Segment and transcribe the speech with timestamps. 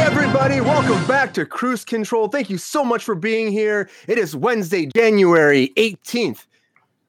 [0.00, 0.62] everybody.
[0.62, 2.26] Welcome back to Kruse Control.
[2.26, 3.90] Thank you so much for being here.
[4.08, 6.46] It is Wednesday, January 18th.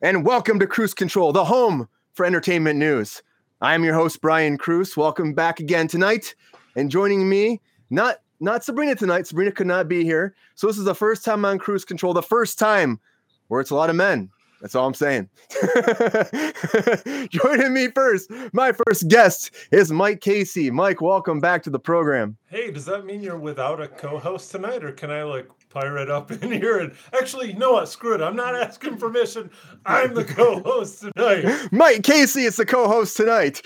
[0.01, 3.23] And welcome to Kruse Control, the home for entertainment news.
[3.61, 4.97] I am your host, Brian Kruse.
[4.97, 6.35] Welcome back again tonight.
[6.75, 9.25] And joining me, not not Sabrina tonight.
[9.25, 10.35] Sabrina could not be here.
[10.55, 12.99] So this is the first time on Kruse Control, the first time
[13.47, 14.29] where it's a lot of men.
[14.61, 15.27] That's all I'm saying.
[17.29, 20.69] Joining me first, my first guest is Mike Casey.
[20.69, 22.37] Mike, welcome back to the program.
[22.45, 26.31] Hey, does that mean you're without a co-host tonight, or can I like pirate up
[26.43, 27.89] in here and actually, know what?
[27.89, 28.21] Screw it.
[28.21, 29.49] I'm not asking permission.
[29.85, 31.67] I'm the co-host tonight.
[31.71, 33.61] Mike Casey is the co-host tonight.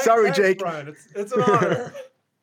[0.00, 0.60] Sorry, Jake.
[0.60, 0.88] Brian.
[0.88, 1.92] It's, it's an honor.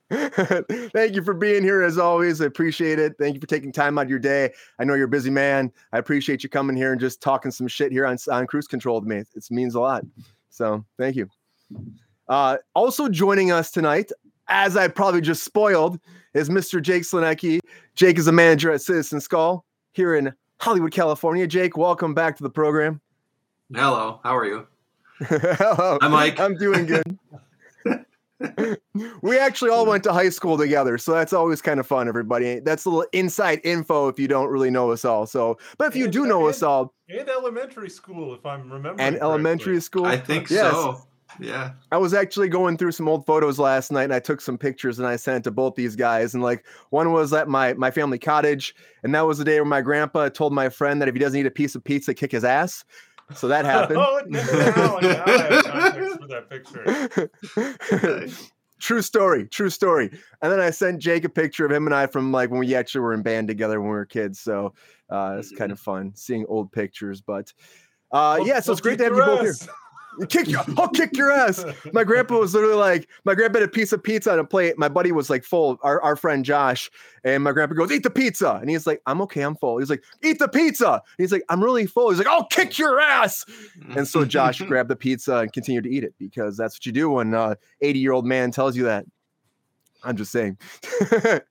[0.91, 2.41] Thank you for being here as always.
[2.41, 3.15] I appreciate it.
[3.19, 4.51] Thank you for taking time out of your day.
[4.79, 5.71] I know you're a busy man.
[5.93, 8.99] I appreciate you coming here and just talking some shit here on, on Kruse Control
[8.99, 9.17] with me.
[9.17, 10.03] It means a lot.
[10.49, 11.29] So thank you.
[12.27, 14.11] Uh, also joining us tonight,
[14.47, 15.99] as I probably just spoiled,
[16.33, 16.81] is Mr.
[16.81, 17.59] Jake Slonecki.
[17.93, 21.45] Jake is a manager at Citizen Skull here in Hollywood, California.
[21.45, 22.99] Jake, welcome back to the program.
[23.73, 24.67] Hello, how are you?
[25.19, 25.99] Hello.
[26.01, 26.39] I'm Mike.
[26.39, 27.03] I'm doing good.
[29.21, 32.59] we actually all went to high school together, so that's always kind of fun, everybody.
[32.59, 35.25] That's a little inside info if you don't really know us all.
[35.25, 38.71] So, but if you And- do know and- us all, and elementary school, if I'm
[38.71, 38.99] remembering.
[38.99, 40.71] and elementary school, I think Yes.
[40.71, 41.01] so.
[41.39, 41.73] Yeah.
[41.91, 44.97] I was actually going through some old photos last night and I took some pictures
[44.97, 46.33] and I sent it to both these guys.
[46.33, 48.73] And like one was at my my family cottage,
[49.03, 51.39] and that was the day where my grandpa told my friend that if he doesn't
[51.39, 52.83] eat a piece of pizza, kick his ass.
[53.35, 53.99] So that happened.
[53.99, 58.29] oh, now, now I have context for that picture.
[58.79, 60.09] true story, true story.
[60.41, 62.75] And then I sent Jake a picture of him and I from like when we
[62.75, 64.39] actually were in band together when we were kids.
[64.39, 64.73] So
[65.09, 67.21] uh, it's kind of fun seeing old pictures.
[67.21, 67.53] But
[68.11, 69.53] uh, yeah, so it's great to have you both here.
[70.27, 71.63] Kick you, I'll kick your ass.
[71.93, 74.77] My grandpa was literally like, my grandpa had a piece of pizza on a plate.
[74.77, 76.89] My buddy was like full, our, our friend Josh.
[77.23, 78.57] And my grandpa goes, Eat the pizza.
[78.61, 79.77] And he's like, I'm okay, I'm full.
[79.77, 80.93] He's like, Eat the pizza.
[80.93, 82.09] And he's like, I'm really full.
[82.09, 83.45] He's like, I'll kick your ass.
[83.95, 86.91] And so Josh grabbed the pizza and continued to eat it because that's what you
[86.91, 89.05] do when uh 80 year old man tells you that.
[90.03, 90.57] I'm just saying.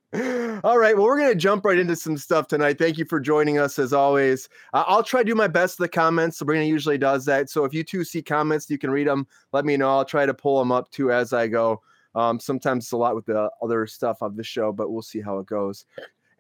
[0.65, 0.97] All right.
[0.97, 2.79] Well, we're going to jump right into some stuff tonight.
[2.79, 4.49] Thank you for joining us as always.
[4.73, 6.39] Uh, I'll try to do my best the comments.
[6.39, 7.51] Sabrina usually does that.
[7.51, 9.27] So if you two see comments, you can read them.
[9.53, 9.91] Let me know.
[9.91, 11.83] I'll try to pull them up too as I go.
[12.15, 15.21] Um, sometimes it's a lot with the other stuff of the show, but we'll see
[15.21, 15.85] how it goes.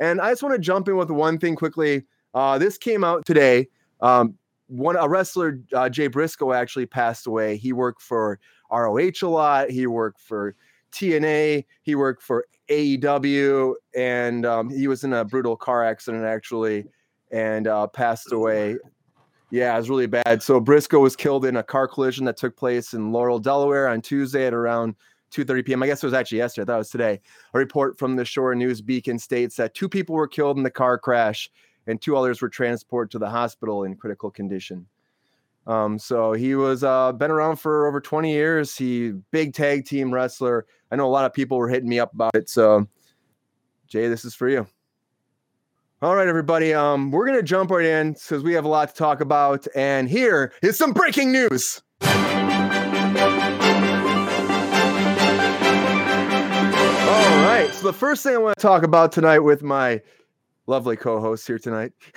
[0.00, 2.04] And I just want to jump in with one thing quickly.
[2.34, 3.68] Uh, this came out today.
[4.00, 4.34] Um,
[4.68, 7.56] one a wrestler, uh, Jay Briscoe, actually passed away.
[7.56, 8.38] He worked for
[8.70, 9.70] ROH a lot.
[9.70, 10.54] He worked for
[10.92, 11.64] TNA.
[11.82, 16.84] He worked for AEW, and um, he was in a brutal car accident actually,
[17.30, 18.76] and uh, passed away.
[19.50, 20.42] Yeah, it was really bad.
[20.42, 24.02] So Briscoe was killed in a car collision that took place in Laurel, Delaware, on
[24.02, 24.94] Tuesday at around
[25.32, 25.82] 2:30 p.m.
[25.82, 26.64] I guess it was actually yesterday.
[26.64, 27.20] I thought it was today.
[27.54, 30.70] A report from the Shore News Beacon states that two people were killed in the
[30.70, 31.50] car crash,
[31.86, 34.86] and two others were transported to the hospital in critical condition.
[35.68, 38.74] Um, so he was uh, been around for over 20 years.
[38.74, 40.66] He big tag team wrestler.
[40.90, 42.48] I know a lot of people were hitting me up about it.
[42.48, 42.88] So
[43.86, 44.66] Jay, this is for you.
[46.00, 46.72] All right, everybody.
[46.72, 50.08] Um, we're gonna jump right in because we have a lot to talk about, and
[50.08, 51.82] here is some breaking news.
[52.02, 52.08] All
[57.44, 57.68] right.
[57.72, 60.00] So the first thing I want to talk about tonight with my
[60.68, 61.92] lovely co-host here tonight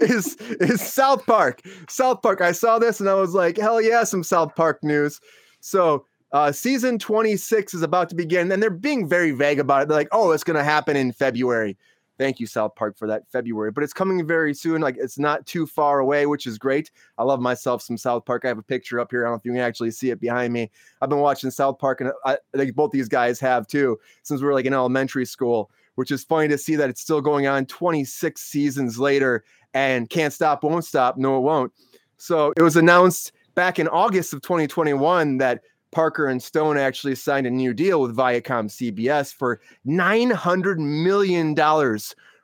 [0.00, 1.62] is is South Park.
[1.88, 2.40] South Park.
[2.40, 5.20] I saw this and I was like, hell yeah, some South Park news.
[5.60, 9.88] So uh, season 26 is about to begin, and they're being very vague about it.
[9.88, 11.78] They're like, oh, it's gonna happen in February.
[12.16, 13.72] Thank you, South Park, for that February.
[13.72, 14.80] But it's coming very soon.
[14.80, 16.90] Like it's not too far away, which is great.
[17.18, 18.44] I love myself some South Park.
[18.44, 19.24] I have a picture up here.
[19.24, 20.70] I don't know if you can actually see it behind me.
[21.00, 24.40] I've been watching South Park, and I, I think both these guys have too, since
[24.40, 25.70] we were like in elementary school.
[25.96, 29.44] Which is funny to see that it's still going on 26 seasons later
[29.74, 31.16] and can't stop, won't stop.
[31.16, 31.72] No, it won't.
[32.16, 37.46] So it was announced back in August of 2021 that Parker and Stone actually signed
[37.46, 41.54] a new deal with Viacom CBS for $900 million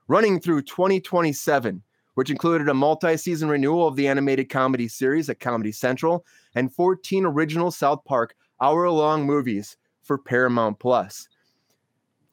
[0.06, 1.82] running through 2027,
[2.14, 6.24] which included a multi season renewal of the animated comedy series at Comedy Central
[6.54, 11.28] and 14 original South Park hour long movies for Paramount Plus.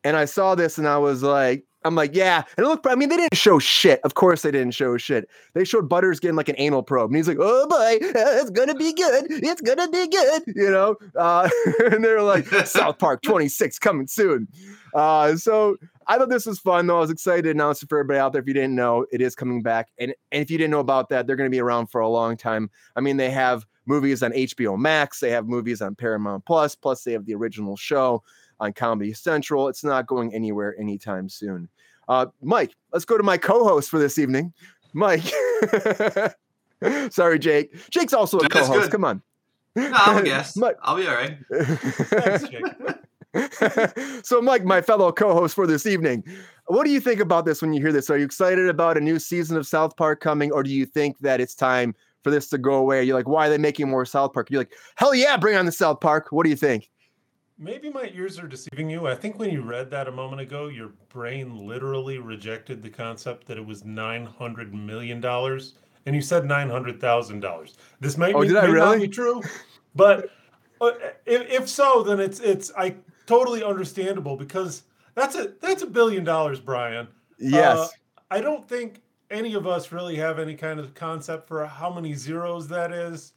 [0.04, 2.44] And I saw this and I was like, I'm like, yeah.
[2.58, 4.02] And look, I mean, they didn't show shit.
[4.04, 5.30] Of course, they didn't show shit.
[5.54, 8.76] They showed Butters getting like an anal probe, and he's like, "Oh boy, it's gonna
[8.76, 9.28] be good.
[9.30, 10.98] It's gonna be good," you know.
[11.16, 11.50] Uh,
[11.92, 14.48] and they're like, "South Park 26 coming soon."
[14.94, 15.78] Uh, so
[16.08, 16.98] I thought this was fun, though.
[16.98, 18.42] I was excited to announce it for everybody out there.
[18.42, 21.10] If you didn't know, it is coming back, and and if you didn't know about
[21.10, 22.70] that, they're going to be around for a long time.
[22.96, 27.04] I mean, they have movies on HBO Max, they have movies on Paramount Plus, plus
[27.04, 28.24] they have the original show.
[28.60, 29.68] On Comedy Central.
[29.68, 31.70] It's not going anywhere anytime soon.
[32.08, 34.54] Uh, Mike, let's go to my co-host for this evening.
[34.94, 35.24] Mike.
[37.12, 37.74] Sorry, Jake.
[37.90, 38.82] Jake's also a That's co-host.
[38.84, 38.92] good.
[38.92, 39.22] Come on.
[39.76, 40.58] No, I'm a guest.
[40.58, 40.78] Mike.
[40.82, 41.38] I'll be all right.
[41.52, 44.26] Thanks, Jake.
[44.26, 46.24] so, Mike, my fellow co-host for this evening,
[46.68, 48.10] what do you think about this when you hear this?
[48.10, 51.20] Are you excited about a new season of South Park coming, or do you think
[51.20, 51.94] that it's time
[52.24, 53.04] for this to go away?
[53.04, 54.50] You're like, why are they making more South Park?
[54.50, 56.28] You're like, hell yeah, bring on the South Park.
[56.32, 56.90] What do you think?
[57.60, 59.08] Maybe my ears are deceiving you.
[59.08, 63.48] I think when you read that a moment ago, your brain literally rejected the concept
[63.48, 65.74] that it was nine hundred million dollars,
[66.06, 67.76] and you said nine hundred thousand dollars.
[68.00, 69.08] This might, Oh, be, did I may not really?
[69.08, 69.42] be true,
[69.96, 70.30] but
[70.82, 70.92] uh,
[71.26, 72.96] if, if so, then it's it's I
[73.26, 74.84] totally understandable because
[75.16, 77.08] that's a that's a billion dollars, Brian.
[77.40, 77.78] Yes.
[77.78, 77.88] Uh,
[78.30, 79.02] I don't think
[79.32, 83.34] any of us really have any kind of concept for how many zeros that is.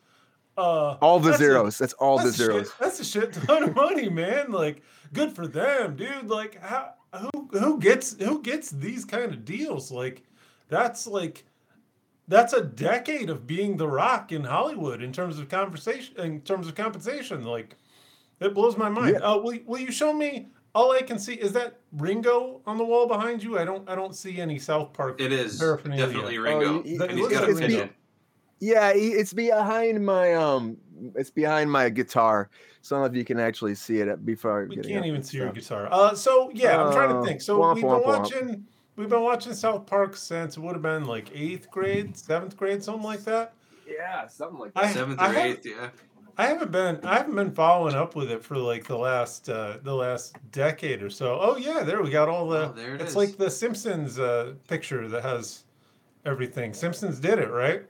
[0.57, 1.79] Uh, all the that's a- zeros.
[1.79, 2.73] That's all the that's a shit- zeros.
[2.79, 4.51] that's a shit ton of money, man.
[4.51, 4.83] Like,
[5.13, 6.29] good for them, dude.
[6.29, 9.91] Like, how who who gets who gets these kind of deals?
[9.91, 10.23] Like,
[10.69, 11.45] that's like
[12.29, 16.69] that's a decade of being the Rock in Hollywood in terms of conversation, in terms
[16.69, 17.45] of compensation.
[17.45, 17.77] Like,
[18.41, 19.17] it blows my mind.
[19.21, 19.27] Yeah.
[19.33, 20.49] Uh, will will you show me?
[20.73, 23.59] All I can see is that Ringo on the wall behind you.
[23.59, 25.21] I don't I don't see any South Park.
[25.21, 26.07] It is Paraphernalia.
[26.07, 26.85] definitely Oh, Ringo.
[26.85, 27.61] you- That- and it he's looks got a Ringo.
[27.67, 27.91] pigeon.
[28.61, 30.77] Yeah, it's behind my um,
[31.17, 32.51] it's behind my guitar.
[32.83, 34.67] So I don't know if you can actually see it before.
[34.69, 35.89] We can't even and see your guitar.
[35.91, 37.41] Uh, so yeah, I'm trying Uh, to think.
[37.41, 38.07] So womp, we've been womp, womp.
[38.21, 38.65] watching,
[38.97, 42.83] we've been watching South Park since it would have been like eighth grade, seventh grade,
[42.83, 43.55] something like that.
[43.89, 45.89] Yeah, something like I- Seventh I or have- eighth, yeah.
[46.39, 49.77] I haven't been, I haven't been following up with it for like the last, uh,
[49.83, 51.39] the last decade or so.
[51.39, 52.71] Oh yeah, there we got all the.
[52.71, 53.17] Oh, there it it's is.
[53.17, 55.65] like the Simpsons uh, picture that has
[56.25, 56.73] everything.
[56.73, 57.83] Simpsons did it right.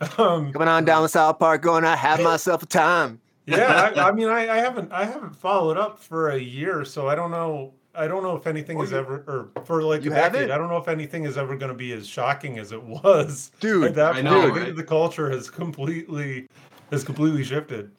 [0.18, 3.20] Um, Coming on down the South Park, going, I have myself a time.
[3.46, 7.08] yeah, I, I mean, I, I haven't, I haven't followed up for a year, so
[7.08, 7.72] I don't know.
[7.94, 10.34] I don't know if anything Oh, is you- ever, or for like you a decade.
[10.42, 10.50] haven't?
[10.52, 13.50] I don't know if anything is ever going to be as shocking as it was.
[13.58, 14.76] Dude, At that I point, know, right?
[14.76, 16.46] the culture has completely,
[16.92, 17.90] has completely shifted.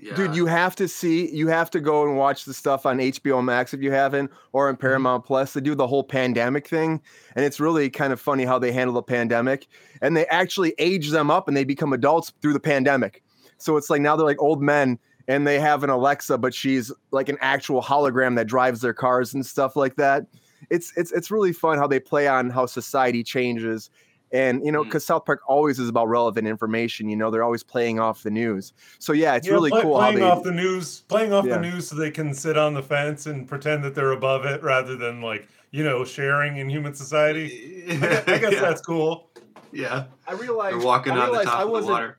[0.00, 0.14] Yeah.
[0.14, 3.42] Dude, you have to see, you have to go and watch the stuff on HBO
[3.42, 4.80] Max if you haven't, or in Mm-hmm.
[4.80, 5.52] Paramount Plus.
[5.54, 7.00] They do the whole pandemic thing.
[7.34, 9.66] And it's really kind of funny how they handle the pandemic.
[10.00, 13.22] And they actually age them up and they become adults through the pandemic.
[13.58, 16.92] So it's like now they're like old men and they have an Alexa, but she's
[17.10, 20.26] like an actual hologram that drives their cars and stuff like that.
[20.70, 23.90] It's it's it's really fun how they play on how society changes.
[24.32, 24.86] And you know, Mm.
[24.88, 28.30] because South Park always is about relevant information, you know, they're always playing off the
[28.30, 28.72] news.
[28.98, 31.44] So yeah, it's Yeah, really play- cool how Playing they off the news, playing off
[31.46, 31.56] Yeah.
[31.56, 34.62] the news, so they can sit on the fence and pretend that they're above it,
[34.62, 37.84] rather than like you know sharing in human society.
[37.90, 38.60] I guess, I guess yeah.
[38.60, 39.30] that's cool.
[39.72, 40.04] yeah.
[40.26, 42.18] I realized They're walking I on the top I of the wasn't, water.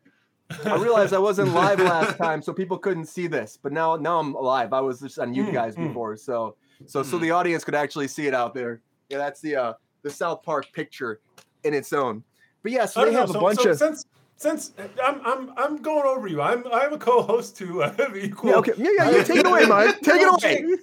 [0.66, 3.58] I realized I wasn't live last time, so people couldn't see this.
[3.62, 4.74] But now, now I'm alive.
[4.74, 5.88] I was just on you Mm, guys mm.
[5.88, 6.56] before, so
[6.88, 7.22] so so Mm.
[7.22, 8.82] the audience could actually see it out there.
[9.10, 11.20] Yeah, that's the uh the South Park picture
[11.64, 12.24] in its own.
[12.64, 13.20] But yeah, so they don't know.
[13.22, 14.74] have a So, bunch so of since since
[15.04, 16.42] I'm I'm I'm going over you.
[16.42, 17.84] I'm I'm a co-host too.
[17.84, 18.50] I have equal.
[18.52, 19.24] yeah, okay, yeah, yeah, yeah.
[19.24, 20.00] Take it away, Mike.
[20.02, 20.76] Take it Jake, away.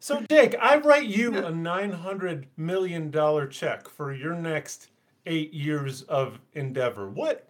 [0.00, 4.88] So, Jake, I write you a nine hundred million dollar check for your next
[5.26, 7.08] eight years of endeavor.
[7.08, 7.48] What,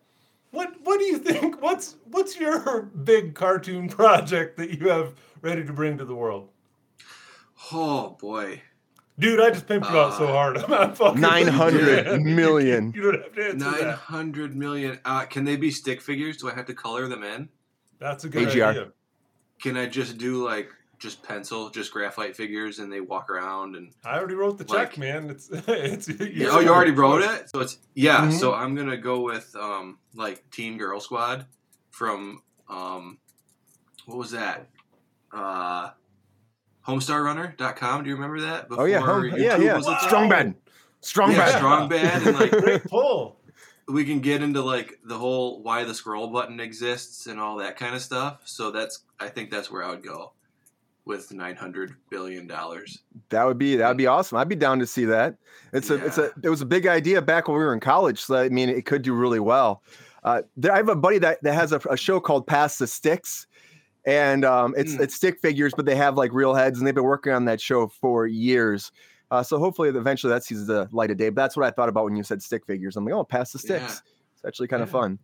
[0.53, 1.61] what, what do you think?
[1.61, 6.49] What's what's your big cartoon project that you have ready to bring to the world?
[7.73, 8.63] Oh boy.
[9.19, 10.57] Dude, I just pimped you out so Uh, hard.
[10.65, 11.21] I'm not fucking.
[11.21, 12.35] with you, 900 man.
[12.37, 12.93] million.
[12.95, 13.95] You don't have to answer Nine that.
[13.99, 14.99] hundred million.
[15.05, 16.37] Uh, can they be stick figures?
[16.39, 17.49] Do I have to color them in?
[18.01, 18.65] That's a good AGR.
[18.65, 18.89] idea.
[19.63, 20.69] Can I just do like
[20.99, 23.93] just pencil, just graphite figures, and they walk around and?
[24.05, 25.31] I already wrote the check, man.
[25.31, 26.09] It's it's.
[26.09, 28.23] Yeah, oh, you already wrote it, so it's yeah.
[28.27, 28.33] Mhm.
[28.41, 31.47] So I'm gonna go with um like Teen Girl Squad
[31.93, 33.19] from um
[34.07, 34.69] what was that?
[35.33, 35.91] Uh
[36.87, 38.03] HomestarRunner.com.
[38.05, 38.67] Do you remember that?
[38.71, 39.77] Oh yeah, Before home, yeah, YouTube yeah.
[39.77, 39.99] was a?
[40.01, 40.55] Strong bad,
[41.01, 41.57] strong Yeah, bad.
[41.57, 43.37] strong bad, and like Great pull.
[43.89, 47.77] we can get into like the whole why the scroll button exists and all that
[47.77, 48.41] kind of stuff.
[48.45, 50.33] So that's I think that's where I would go
[51.07, 53.01] with nine hundred billion dollars.
[53.31, 54.39] That would be that would be awesome.
[54.39, 55.37] I'd be down to see that.
[55.73, 58.21] It's a it's a it was a big idea back when we were in college.
[58.21, 59.83] So I mean, it could do really well.
[60.23, 62.87] Uh, there, I have a buddy that, that has a, a show called Pass the
[62.87, 63.47] Sticks,
[64.07, 65.03] and um, it's Hmm.
[65.03, 67.61] it's stick figures, but they have like real heads, and they've been working on that
[67.61, 68.93] show for years.
[69.31, 71.29] Uh, so hopefully, eventually, that sees the light of day.
[71.31, 72.97] But that's what I thought about when you said stick figures.
[72.97, 73.79] I'm like, oh, pass the Yeah.
[73.87, 74.03] sticks.
[74.37, 75.01] It's actually kind of Yeah.
[75.01, 75.19] fun.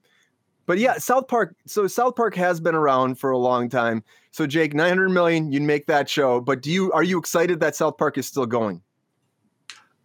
[0.67, 1.55] But yeah, South Park.
[1.67, 4.03] So South Park has been around for a long time.
[4.31, 6.41] So Jake, 900 million, you'd make that show.
[6.41, 8.83] But do you are you excited that South Park is still going?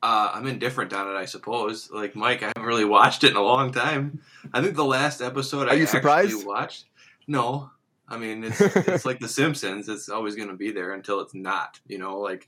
[0.03, 1.89] Uh, I'm indifferent on it, I suppose.
[1.91, 4.21] Like Mike, I haven't really watched it in a long time.
[4.53, 6.45] I think the last episode Are I you surprised?
[6.45, 6.85] watched.
[7.27, 7.71] No,
[8.07, 9.89] I mean, it's it's like The Simpsons.
[9.89, 11.79] It's always going to be there until it's not.
[11.87, 12.47] You know, like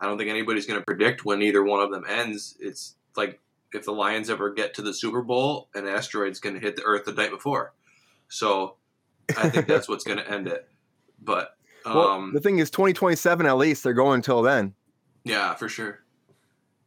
[0.00, 2.56] I don't think anybody's going to predict when either one of them ends.
[2.60, 3.40] It's like
[3.72, 6.82] if the Lions ever get to the Super Bowl, an asteroid's going to hit the
[6.82, 7.72] Earth the night before.
[8.28, 8.76] So
[9.36, 10.68] I think that's what's going to end it.
[11.22, 14.74] But um, well, the thing is, 2027 at least they're going until then.
[15.24, 16.00] Yeah, for sure.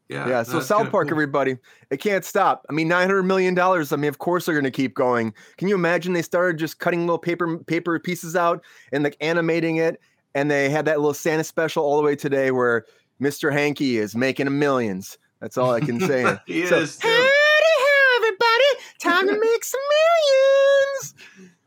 [0.09, 0.27] Yeah.
[0.27, 0.43] Yeah.
[0.43, 1.13] So South Park, cool.
[1.13, 1.57] everybody,
[1.91, 2.65] it can't stop.
[2.67, 3.93] I mean, 900 million dollars.
[3.93, 5.33] I mean, of course they're going to keep going.
[5.57, 6.13] Can you imagine?
[6.13, 10.01] They started just cutting little paper paper pieces out and like animating it,
[10.33, 12.85] and they had that little Santa special all the way today where
[13.21, 13.53] Mr.
[13.53, 15.19] Hanky is making millions.
[15.41, 16.37] That's all I can say.
[16.47, 16.99] he so, is.
[16.99, 18.65] Howdy, how everybody!
[18.99, 20.48] Time to make some millions.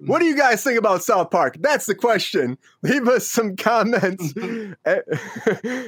[0.06, 1.56] What do you guys think about South Park?
[1.61, 2.59] That's the question.
[2.82, 4.32] Leave us some comments.
[4.85, 5.02] and,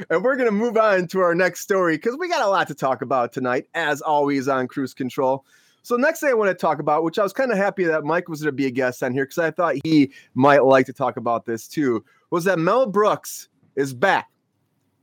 [0.08, 2.74] we're going to move on to our next story because we got a lot to
[2.74, 5.44] talk about tonight, as always, on Kruse Control.
[5.82, 8.04] So, next thing I want to talk about, which I was kind of happy that
[8.04, 10.86] Mike was going to be a guest on here because I thought he might like
[10.86, 14.30] to talk about this too, was that Mel Brooks is back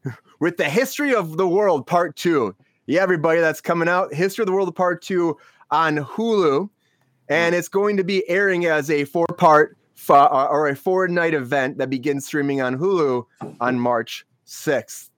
[0.39, 2.55] with the History of the World Part 2.
[2.87, 4.13] Yeah, everybody, that's coming out.
[4.13, 5.37] History of the World Part 2
[5.69, 6.69] on Hulu
[7.31, 9.77] and it's going to be airing as a four part
[10.09, 13.25] uh, or a four night event that begins streaming on Hulu
[13.61, 15.09] on March 6th.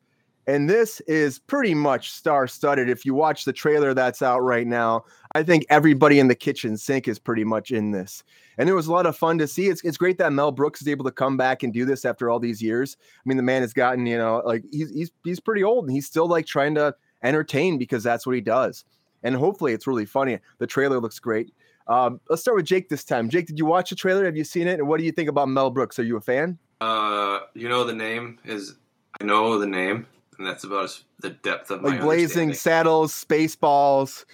[0.46, 2.90] And this is pretty much star studded.
[2.90, 6.76] If you watch the trailer that's out right now, I think everybody in the kitchen
[6.78, 8.24] sink is pretty much in this.
[8.58, 9.68] And it was a lot of fun to see.
[9.68, 12.30] It's, it's great that Mel Brooks is able to come back and do this after
[12.30, 12.98] all these years.
[13.02, 15.94] I mean, the man has gotten, you know, like he's he's he's pretty old and
[15.94, 16.94] he's still like trying to
[17.24, 18.84] entertain because that's what he does.
[19.24, 20.40] And hopefully it's really funny.
[20.60, 21.54] The trailer looks great.
[21.88, 23.30] Um, let's start with Jake this time.
[23.30, 24.26] Jake, did you watch the trailer?
[24.26, 24.80] Have you seen it?
[24.80, 26.00] And what do you think about Mel Brooks?
[26.00, 26.58] Are you a fan?
[26.82, 28.76] Uh, you know the name is.
[29.22, 34.26] I know the name, and that's about the depth of like Blazing Saddles, Spaceballs.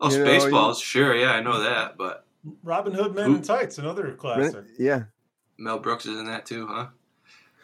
[0.00, 2.26] Oh, Spaceballs, sure, yeah, I know that, but
[2.62, 4.66] Robin Hood Men in Tights, another classic.
[4.78, 5.04] Yeah,
[5.58, 6.88] Mel Brooks is in that too, huh?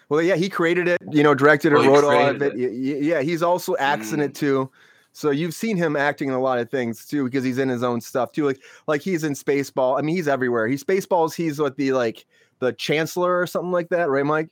[0.08, 2.58] Well, yeah, he created it, you know, directed it, oh, wrote all of it.
[2.58, 3.02] it.
[3.02, 4.24] Yeah, he's also acting mm.
[4.24, 4.70] it too.
[5.12, 7.82] So you've seen him acting in a lot of things too, because he's in his
[7.82, 8.46] own stuff too.
[8.46, 9.98] Like like he's in Spaceball.
[9.98, 10.66] I mean, he's everywhere.
[10.66, 11.34] He's Spaceballs.
[11.34, 12.26] He's what the like
[12.60, 14.48] the Chancellor or something like that, right, Mike?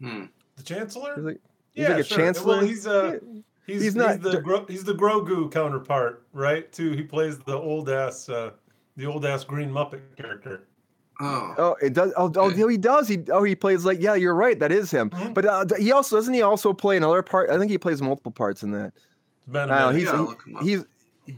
[0.00, 0.26] Hmm.
[0.56, 1.14] The Chancellor.
[1.16, 1.40] He's like,
[1.72, 2.18] he's yeah, like a sure.
[2.18, 2.56] Chancellor.
[2.58, 3.18] Well, he's uh,
[3.66, 6.70] he's, he's, not he's the Gro- he's the Grogu counterpart, right?
[6.72, 6.92] Too.
[6.92, 8.50] He plays the old ass uh,
[8.96, 10.68] the old ass Green Muppet character.
[11.20, 11.54] Oh.
[11.58, 12.12] oh, it does.
[12.16, 13.06] Oh, oh, he does.
[13.08, 14.58] He oh, he plays like yeah, you're right.
[14.58, 15.10] That is him.
[15.10, 15.32] Mm-hmm.
[15.32, 17.50] But uh, he also doesn't he also play another part?
[17.50, 18.92] I think he plays multiple parts in that.
[19.46, 20.10] Know, he's
[20.62, 20.84] he's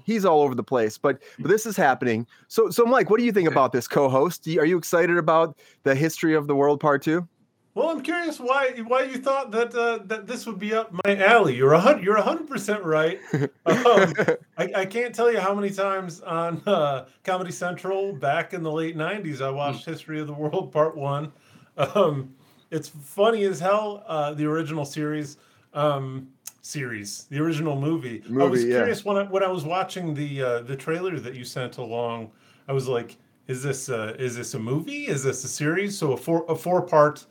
[0.04, 2.26] he's all over the place, but, but this is happening.
[2.48, 3.54] So so Mike, what do you think okay.
[3.54, 4.46] about this co-host?
[4.48, 7.28] Are you excited about the history of the world part two?
[7.74, 11.16] Well, I'm curious why why you thought that uh, that this would be up my
[11.16, 11.56] alley.
[11.56, 13.20] You're a hundred you're hundred percent right.
[13.66, 14.12] Um,
[14.58, 18.70] I, I, can't tell you how many times on uh, Comedy Central back in the
[18.70, 19.90] late '90s I watched mm.
[19.90, 21.32] History of the World Part One.
[21.76, 22.34] Um,
[22.70, 24.04] it's funny as hell.
[24.06, 25.38] Uh, the original series.
[25.72, 26.28] Um,
[26.64, 28.22] series, the original movie.
[28.26, 29.12] movie I was curious yeah.
[29.12, 32.30] when I when I was watching the uh, the trailer that you sent along.
[32.66, 33.16] I was like,
[33.46, 35.06] is this uh, is this a movie?
[35.06, 35.96] Is this a series?
[35.96, 37.26] So a four a four part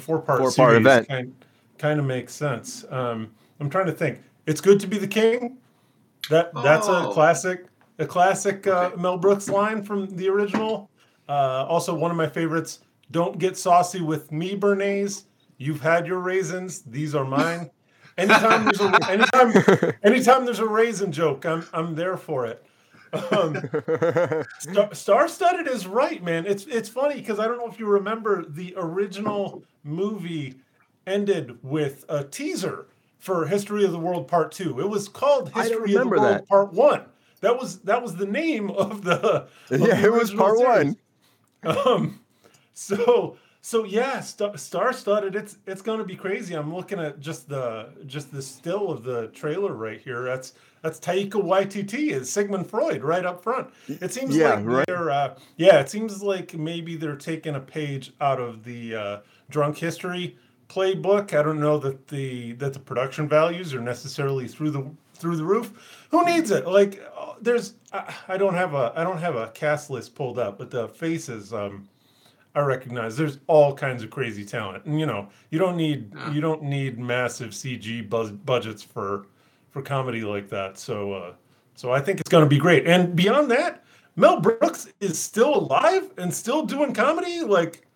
[0.00, 1.34] four part four part event kind,
[1.78, 2.84] kind of makes sense.
[2.90, 4.20] Um, I'm trying to think.
[4.46, 5.58] It's good to be the king.
[6.28, 7.10] That that's oh.
[7.10, 7.66] a classic
[7.98, 9.00] a classic uh, okay.
[9.00, 10.90] Mel Brooks line from the original.
[11.28, 12.80] Uh, also, one of my favorites.
[13.12, 15.24] Don't get saucy with me, Béarnaise.
[15.58, 16.80] You've had your raisins.
[16.80, 17.70] These are mine.
[18.18, 22.64] Anytime there's a anytime anytime there's a raisin joke, I'm I'm there for it.
[23.30, 23.56] Um,
[24.92, 26.46] Star Studded is right, man.
[26.46, 30.56] It's it's funny because I don't know if you remember the original movie
[31.06, 32.86] ended with a teaser
[33.18, 34.80] for History of the World Part Two.
[34.80, 36.48] It was called History of the World that.
[36.48, 37.04] Part One.
[37.40, 40.00] That was that was the name of the of yeah.
[40.00, 40.96] The it was Part series.
[41.64, 41.76] One.
[41.86, 42.20] Um,
[42.72, 45.36] so so yeah, st- star-studded.
[45.36, 46.54] It's it's going to be crazy.
[46.54, 50.24] I'm looking at just the just the still of the trailer right here.
[50.24, 53.70] That's that's Taika Waititi is Sigmund Freud right up front.
[53.86, 54.86] It seems yeah, like right.
[54.88, 55.78] they're uh, yeah.
[55.78, 60.36] It seems like maybe they're taking a page out of the uh, Drunk History
[60.68, 61.32] playbook.
[61.32, 65.44] I don't know that the that the production values are necessarily through the through the
[65.44, 66.06] roof.
[66.10, 66.66] Who needs it?
[66.66, 70.40] Like uh, there's I, I don't have a I don't have a cast list pulled
[70.40, 71.88] up, but the faces um
[72.54, 76.40] I recognize there's all kinds of crazy talent, and you know you don't need you
[76.40, 79.26] don't need massive CG buzz, budgets for
[79.70, 80.78] for comedy like that.
[80.78, 81.32] So uh,
[81.74, 82.86] so I think it's going to be great.
[82.86, 83.84] And beyond that,
[84.16, 87.40] Mel Brooks is still alive and still doing comedy.
[87.40, 87.86] Like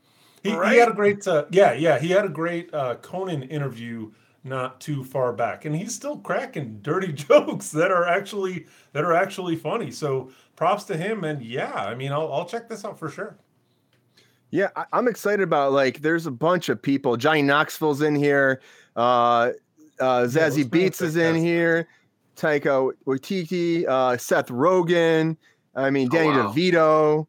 [0.42, 0.72] he, right.
[0.72, 4.10] he had a great uh, yeah yeah he had a great uh, Conan interview
[4.42, 9.12] not too far back, and he's still cracking dirty jokes that are actually that are
[9.12, 9.90] actually funny.
[9.90, 11.25] So props to him.
[11.25, 13.36] And yeah, I mean I'll I'll check this out for sure.
[14.50, 17.17] Yeah, I, I'm excited about like there's a bunch of people.
[17.17, 18.61] Johnny Knoxville's in here.
[18.95, 19.53] Uh
[20.00, 21.88] uh Zazie names Beetz is in here.
[22.37, 25.37] Taika Waititi, uh Seth Rogen.
[25.75, 26.53] I mean Oh, Danny wow.
[26.53, 27.26] DeVito.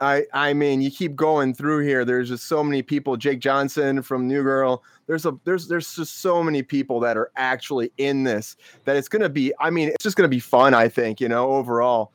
[0.00, 2.04] I I mean you keep going through here.
[2.04, 3.16] There's just so many people.
[3.16, 4.82] Jake Johnson from New Girl.
[5.06, 9.08] There's a there's there's just so many people that are actually in this that it's
[9.08, 9.52] gonna be.
[9.58, 10.72] I mean it's just gonna be fun.
[10.72, 12.12] I think you know overall.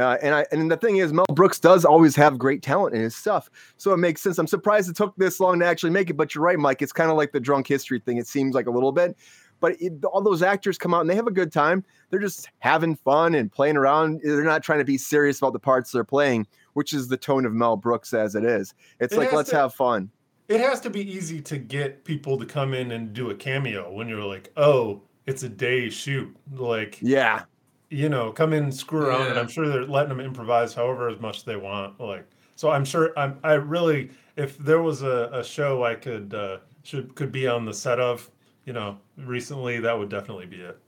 [0.00, 3.02] Uh, and I and the thing is, Mel Brooks does always have great talent in
[3.02, 4.38] his stuff, so it makes sense.
[4.38, 6.82] I'm surprised it took this long to actually make it, but you're right, Mike.
[6.82, 8.16] It's kind of like the drunk history thing.
[8.16, 9.16] It seems like a little bit,
[9.60, 11.84] but it, all those actors come out and they have a good time.
[12.08, 14.20] They're just having fun and playing around.
[14.24, 17.44] They're not trying to be serious about the parts they're playing, which is the tone
[17.44, 18.74] of Mel Brooks as it is.
[19.00, 20.10] It's It like let's to- have fun.
[20.48, 23.92] It has to be easy to get people to come in and do a cameo
[23.92, 26.34] when you're like, oh, it's a day shoot.
[26.56, 27.42] Like, Yeah,
[27.90, 31.08] you know, come in and screw around, and I'm sure they're letting them improvise however
[31.08, 32.00] as much they want.
[32.00, 32.24] Like,
[32.56, 33.38] so I'm sure I'm.
[33.42, 37.64] I really, if there was a, a show I could uh, should could be on
[37.64, 38.30] the set of,
[38.64, 40.78] you know, recently, that would definitely be it.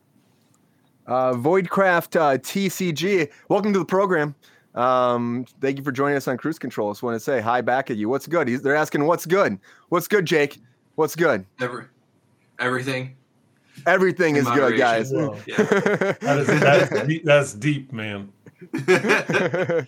[1.06, 3.30] uh, Voidcraft uh, TCG.
[3.48, 4.34] Welcome to the program.
[4.74, 6.88] Um, thank you for joining us on Kruse Control.
[6.88, 8.08] I just want to say hi back at you.
[8.08, 8.48] What's good?
[8.48, 9.58] He's, they're asking what's good.
[9.90, 10.60] What's good, Jake?
[10.94, 11.44] What's good?
[11.60, 11.84] Every,
[12.58, 13.16] everything.
[13.86, 15.12] Everything is good, guys.
[15.12, 15.44] moderation.
[15.46, 15.62] Yeah.
[16.20, 18.32] That is that's deep, that's deep, man.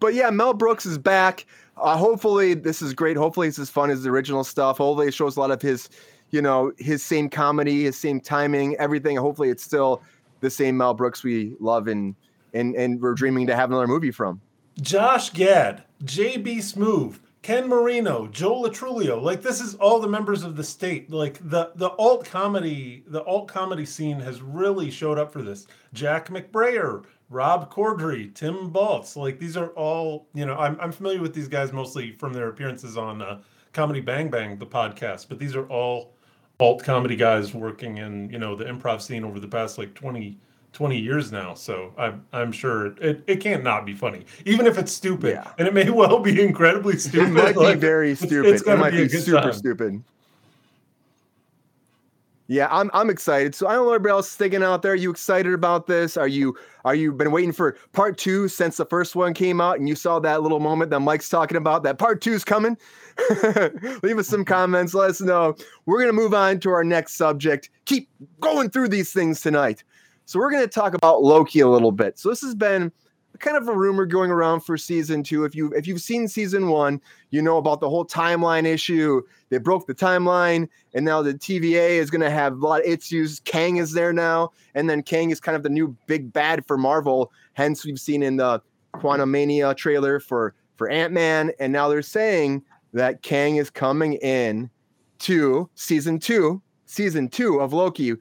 [0.00, 1.46] but yeah, Mel Brooks is back.
[1.76, 3.16] Uh, hopefully, this is great.
[3.16, 4.78] Hopefully, it's as fun as the original stuff.
[4.78, 5.88] Hopefully, it shows a lot of his,
[6.30, 9.16] you know, his same comedy, his same timing, everything.
[9.16, 10.02] Hopefully, it's still
[10.40, 12.14] the same Mel Brooks we love and
[12.52, 14.40] and and we're dreaming to have another movie from.
[14.80, 19.20] Josh Gad, JB Smoove, Ken Marino, Joe Lo Truglio.
[19.20, 21.10] Like this is all the members of the state.
[21.10, 25.66] Like the the alt comedy, the alt comedy scene has really showed up for this.
[25.92, 29.14] Jack McBrayer, Rob Corddry, Tim Baltz.
[29.14, 32.48] Like these are all, you know, I'm I'm familiar with these guys mostly from their
[32.48, 33.42] appearances on uh,
[33.74, 36.14] Comedy Bang Bang, the podcast, but these are all
[36.60, 40.38] alt comedy guys working in, you know, the improv scene over the past like 20
[40.74, 41.54] 20 years now.
[41.54, 45.30] So I'm I'm sure it, it can't not be funny, even if it's stupid.
[45.30, 45.50] Yeah.
[45.56, 47.28] And it may well be incredibly stupid.
[47.28, 48.52] It might be very stupid.
[48.52, 49.52] it's it gonna might be be super time.
[49.52, 50.04] stupid.
[52.46, 53.54] Yeah, I'm I'm excited.
[53.54, 54.92] So I don't know everybody else thinking out there.
[54.92, 56.18] Are you excited about this?
[56.18, 59.78] Are you are you been waiting for part two since the first one came out
[59.78, 61.84] and you saw that little moment that Mike's talking about?
[61.84, 62.76] That part two's coming.
[64.02, 64.92] Leave us some comments.
[64.92, 65.56] Let us know.
[65.86, 67.70] We're gonna move on to our next subject.
[67.86, 68.10] Keep
[68.40, 69.82] going through these things tonight.
[70.26, 72.18] So we're gonna talk about Loki a little bit.
[72.18, 72.92] So this has been
[73.38, 75.44] kind of a rumor going around for season two.
[75.44, 79.22] If you if you've seen season one, you know about the whole timeline issue.
[79.50, 82.86] They broke the timeline, and now the TVA is going to have a lot of
[82.86, 83.40] issues.
[83.40, 86.76] Kang is there now, and then Kang is kind of the new big bad for
[86.76, 87.32] Marvel.
[87.54, 88.62] Hence, we've seen in the
[88.94, 94.70] Quantumania trailer for for Ant Man, and now they're saying that Kang is coming in
[95.20, 98.14] to season two, season two of Loki.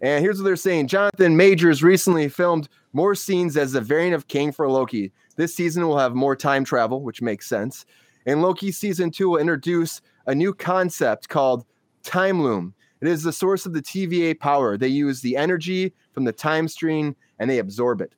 [0.00, 4.28] And here's what they're saying: Jonathan Majors recently filmed more scenes as a variant of
[4.28, 5.12] Kang for Loki.
[5.36, 7.84] This season will have more time travel, which makes sense.
[8.26, 11.64] And Loki season two will introduce a new concept called
[12.02, 12.74] Time Loom.
[13.00, 14.76] It is the source of the TVA power.
[14.76, 18.12] They use the energy from the time stream and they absorb it.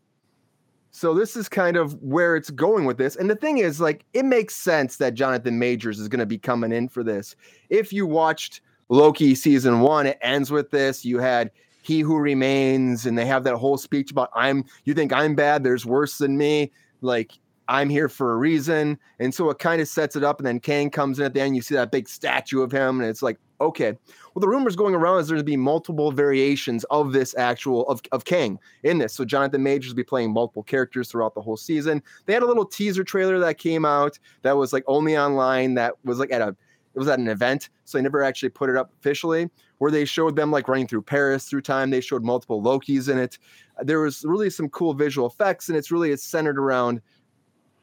[0.90, 3.14] So this is kind of where it's going with this.
[3.14, 6.38] And the thing is, like, it makes sense that Jonathan Majors is going to be
[6.38, 7.37] coming in for this.
[7.69, 11.05] If you watched Loki season one, it ends with this.
[11.05, 15.12] You had He Who Remains, and they have that whole speech about I'm you think
[15.12, 16.71] I'm bad, there's worse than me.
[17.01, 17.33] Like
[17.71, 18.99] I'm here for a reason.
[19.21, 20.40] And so it kind of sets it up.
[20.40, 21.55] And then Kang comes in at the end.
[21.55, 23.93] You see that big statue of him, and it's like, okay.
[24.35, 27.87] Well, the rumors going around is there's going to be multiple variations of this actual
[27.88, 29.14] of, of Kang in this.
[29.14, 32.03] So Jonathan Majors will be playing multiple characters throughout the whole season.
[32.27, 35.95] They had a little teaser trailer that came out that was like only online, that
[36.05, 36.57] was like at a
[37.01, 37.71] was at an event.
[37.85, 41.03] So they never actually put it up officially, where they showed them like running through
[41.03, 41.91] Paris through time.
[41.91, 43.39] They showed multiple Lokis in it.
[43.83, 47.01] There was really some cool visual effects, and it's really it's centered around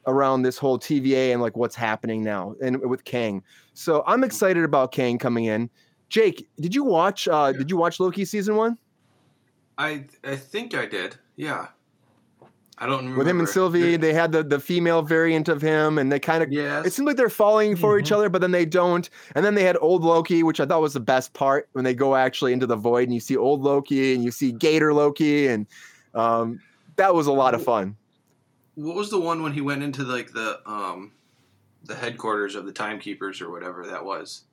[0.05, 3.43] around this whole TVA and like what's happening now and with Kang.
[3.73, 5.69] So I'm excited about Kang coming in.
[6.07, 8.77] Jake, did you watch uh did you watch Loki season 1
[9.77, 11.17] I I think I did.
[11.35, 11.67] Yeah.
[12.79, 13.17] I don't remember.
[13.17, 13.97] with him and Sylvie?
[13.97, 16.85] They had the the female variant of him and they kind of Yes.
[16.85, 18.15] it seemed like they're falling for each Mhm.
[18.17, 19.09] other, but then they don't.
[19.33, 21.95] And then they had old Loki, which I thought was the best part when they
[21.95, 25.47] go actually into the void and you see old Loki and you see Gator Loki
[25.47, 25.65] and
[26.13, 26.59] um
[26.97, 27.95] that was a lot of fun.
[28.75, 31.11] what was the one when he went into like the um
[31.85, 34.43] the headquarters of the timekeepers or whatever that was?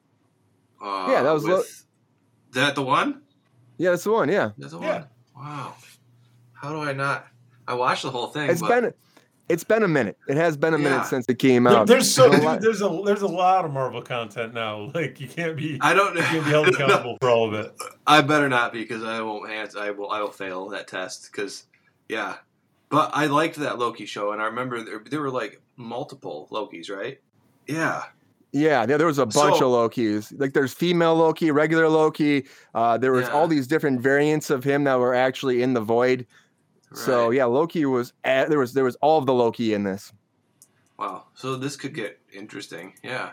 [0.83, 1.63] Uh, Yeah, that was Lo-
[2.53, 3.21] that the one?
[3.77, 4.29] Yeah, that's the one.
[4.31, 4.51] Yeah.
[4.57, 5.05] That's the Yeah.
[5.35, 5.45] one.
[5.45, 5.75] Wow.
[6.53, 7.27] How do I not?
[7.69, 8.51] I watched the whole thing.
[8.51, 8.95] It's but been
[9.49, 10.17] It's been a minute.
[10.27, 10.85] It has been a Yeah.
[10.85, 11.87] minute since it came There- out.
[11.87, 14.91] there's so Been a lot- dude, there's a there's a lot of Marvel content now.
[14.95, 17.49] Like you can't be I don't know if you can't be held accountable for all
[17.49, 17.75] of it.
[18.07, 19.79] I better not be because I won't answer.
[19.81, 20.11] I will.
[20.11, 21.65] I will fail that test because,
[22.09, 22.37] yeah.
[22.91, 26.91] But I liked that Loki show, and I remember there, there were like multiple Lokis,
[26.91, 27.19] right?
[27.67, 28.03] Yeah.
[28.53, 30.33] Yeah, there, there was a bunch So- of Lokis.
[30.39, 32.47] Like there's female Loki, regular Loki.
[32.75, 33.33] Uh, there was Yeah.
[33.35, 36.25] all these different variants of him that were actually in the void.
[36.95, 40.13] So yeah, Loki was at, there was there was all of the Loki in this.
[40.99, 41.25] Wow.
[41.35, 42.95] So this could get interesting.
[43.03, 43.31] Yeah.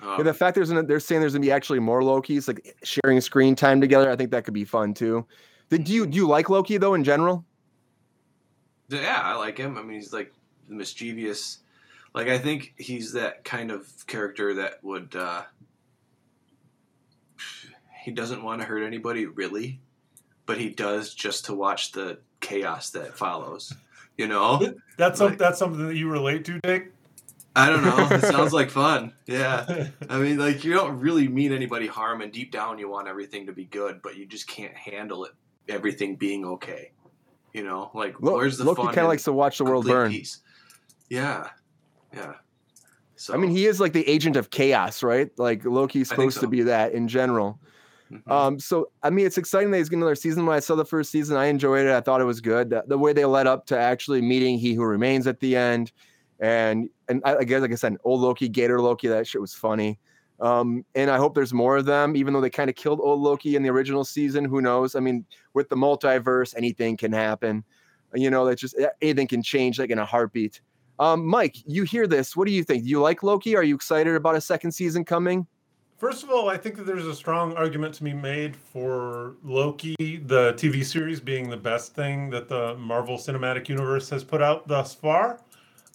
[0.00, 2.74] Um, yeah, the fact there's an, they're saying there's gonna be actually more Lokis, like
[2.82, 4.10] sharing screen time together.
[4.10, 5.26] I think that could be fun too.
[5.68, 7.44] Did you do you like Loki though in general?
[8.88, 9.78] yeah, I like him.
[9.78, 10.32] I mean, he's like
[10.68, 11.58] mischievous.
[12.14, 15.14] Like I think he's that kind of character that would.
[15.14, 15.42] uh
[18.04, 19.80] He doesn't want to hurt anybody really,
[20.46, 22.18] but he does just to watch the
[22.52, 23.72] chaos that follows.
[24.16, 24.74] You know.
[24.98, 26.92] That's some, that's something that you relate to, Dick.
[27.54, 28.08] I don't know.
[28.10, 29.12] It sounds like fun.
[29.26, 29.88] Yeah.
[30.08, 33.46] I mean, like you don't really mean anybody harm, and deep down you want everything
[33.46, 35.32] to be good, but you just can't handle it.
[35.68, 36.92] Everything being okay.
[37.52, 38.94] You know, like Lo- where's the Loki fun?
[38.94, 40.10] kind of likes to watch the world burn.
[40.10, 40.40] Peace?
[41.10, 41.48] Yeah.
[42.14, 42.34] Yeah.
[43.16, 45.30] So I mean, he is like the agent of chaos, right?
[45.38, 47.60] Like Loki's I think supposed to be that in general.
[48.12, 48.30] Mhm.
[48.30, 50.44] Um, so I mean, it's exciting that he's getting another season.
[50.44, 51.92] When I saw the first season, I enjoyed it.
[51.92, 52.70] I thought it was good.
[52.70, 55.92] The, the way they led up to actually meeting He Who Remains at the end,
[56.40, 59.54] and and I, I guess like I said, old Loki, Gator Loki, that shit was
[59.54, 59.98] funny.
[60.40, 63.20] Um, and I hope there's more of them, even though they kind of killed old
[63.20, 64.44] Loki in the original season.
[64.44, 64.96] Who knows?
[64.96, 67.64] I mean, with the multiverse, anything can happen.
[68.14, 70.60] You know, that just anything can change like in a heartbeat.
[70.98, 72.36] Um, Mike, you hear this?
[72.36, 72.82] What do you think?
[72.84, 73.56] Do you like Loki?
[73.56, 75.46] Are you excited about a second season coming?
[76.02, 79.94] First of all, I think that there's a strong argument to be made for Loki,
[80.00, 84.66] the TV series, being the best thing that the Marvel Cinematic Universe has put out
[84.66, 85.38] thus far.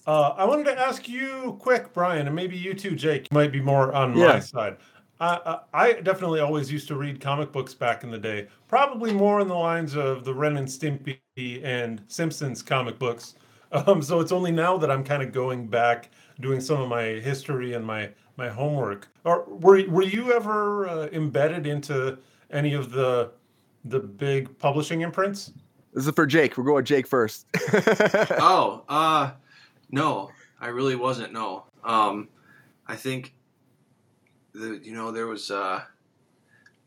[0.06, 3.60] Uh, I wanted to ask you quick, Brian, and maybe you too, Jake, might be
[3.60, 4.78] more on my side.
[5.20, 9.12] I, I I definitely always used to read comic books back in the day, probably
[9.12, 11.20] more in the lines of the Ren and Stimpy
[11.66, 13.36] and Simpsons comic books.
[13.70, 17.04] Um, so it's only now that I'm kind of going back, doing some of my
[17.04, 19.10] history and my my homework.
[19.24, 22.20] Or were were you ever uh, embedded into
[22.52, 23.32] any of the
[23.84, 25.52] the big publishing imprints?
[25.94, 26.58] This is for Jake.
[26.58, 27.48] We're going with Jake first.
[28.40, 29.32] oh, uh,
[29.90, 30.30] no,
[30.62, 31.34] I really wasn't.
[31.34, 32.30] No, um,
[32.88, 33.34] I think
[34.54, 35.82] the you know there was uh,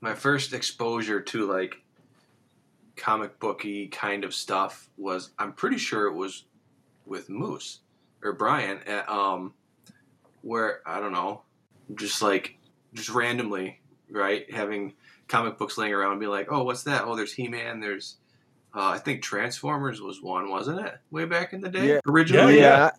[0.01, 1.83] my first exposure to like
[2.97, 6.45] comic booky kind of stuff was I'm pretty sure it was
[7.07, 7.81] with Moose
[8.23, 9.55] or Brian at um
[10.43, 11.43] where I don't know
[11.95, 12.57] just like
[12.95, 14.95] just randomly right having
[15.29, 18.17] comic books laying around and be like oh what's that oh there's He-Man there's
[18.75, 22.01] uh, I think Transformers was one wasn't it way back in the day Yeah.
[22.07, 22.91] originally yeah,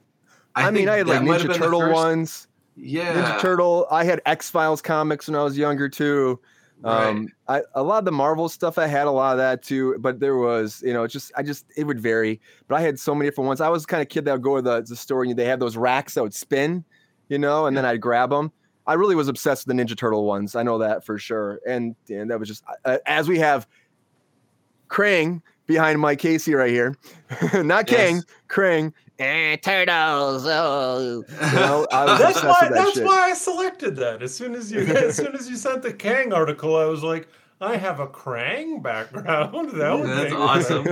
[0.56, 2.48] I, mean, I had like that might have Ninja Turtle first- ones.
[2.76, 3.88] yeah Ninja Turtle.
[3.90, 6.40] I had X Files comics when I was younger too.
[6.82, 7.08] right.
[7.08, 9.96] Um, I a lot of the Marvel stuff I had a lot of that too,
[10.00, 12.42] but there was, you know, it's just I just it would vary.
[12.68, 13.62] But I had so many different ones.
[13.62, 15.46] I was the kind of kid that would go to the, the store and they
[15.46, 16.84] had those racks that would spin,
[17.32, 18.52] you know, and then I'd grab them.
[18.86, 20.54] I really was obsessed with the Ninja Turtle ones.
[20.56, 21.60] I know that for sure.
[21.66, 23.66] And and that was just uh, as we have
[24.90, 26.96] Krang behind Mike Casey right here,
[27.54, 28.26] not Kang, Yes.
[28.50, 28.94] Krang.
[29.20, 30.46] Eh, turtles.
[30.48, 32.58] Oh, you know, I was That's why.
[32.64, 33.06] that That's shit.
[33.06, 34.24] why I selected that.
[34.24, 37.28] As soon as you, as soon as you sent the Kang article, I was like,
[37.62, 39.72] I have a Krang background.
[39.82, 40.88] That would That's make awesome.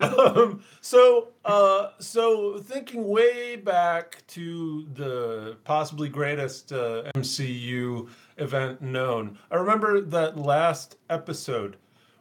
[0.00, 9.38] um, so, uh, so thinking way back to the possibly greatest uh, MCU event known,
[9.50, 11.76] I remember that last episode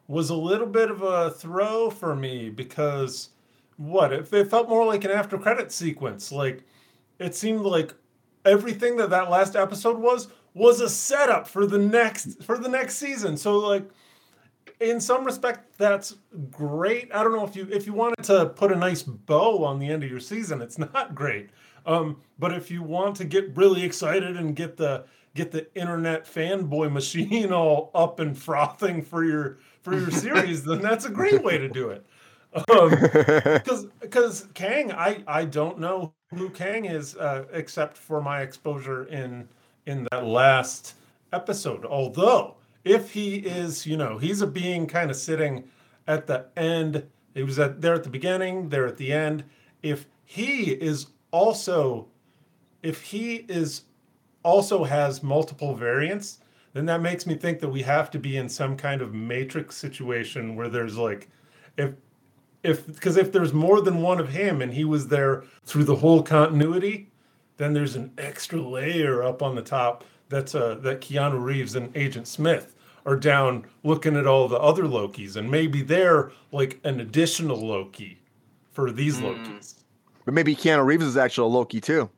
[0.08, 3.30] was a little bit of a throw for me because
[3.78, 6.32] what it, it felt more like an after credit sequence.
[6.32, 6.64] Like
[7.20, 7.94] it seemed like
[8.46, 12.98] everything that that last episode was was a setup for the next for the next
[12.98, 13.38] season.
[13.38, 13.90] So like
[14.80, 16.16] in some respect that's
[16.50, 17.14] great.
[17.14, 19.88] I don't know if you if you wanted to put a nice bow on the
[19.88, 21.50] end of your season it's not great.
[21.86, 26.26] Um, but if you want to get really excited and get the get the internet
[26.26, 31.44] fanboy machine all up and frothing for your for your series then that's a great
[31.44, 32.06] way to do it.
[32.54, 38.42] Um, because because Kang, I I don't know who Kang is uh, except for my
[38.42, 39.48] exposure in
[39.86, 40.96] in that last
[41.34, 41.86] episode.
[41.86, 45.65] Although if he is, you know, he's a being kind of sitting
[46.08, 47.08] at the end.
[47.34, 49.44] He was at there at the beginning, there at the end.
[49.82, 52.08] If he is also,
[52.84, 53.84] if he is
[54.44, 56.39] also has multiple variants,
[56.74, 59.76] then that makes me think that we have to be in some kind of matrix
[59.78, 61.30] situation where there's like,
[61.78, 61.94] if
[62.63, 65.96] if because if there's more than one of him and he was there through the
[65.96, 67.11] whole continuity,
[67.58, 71.96] then there's an extra layer up on the top that's uh that Keanu Reeves and
[71.96, 77.00] Agent Smith are down looking at all the other Lokis, and maybe they're like an
[77.00, 78.22] additional Loki
[78.72, 79.24] for these Mm.
[79.60, 79.76] Lokis.
[80.26, 82.10] But maybe Keanu Reeves is actually a Loki too.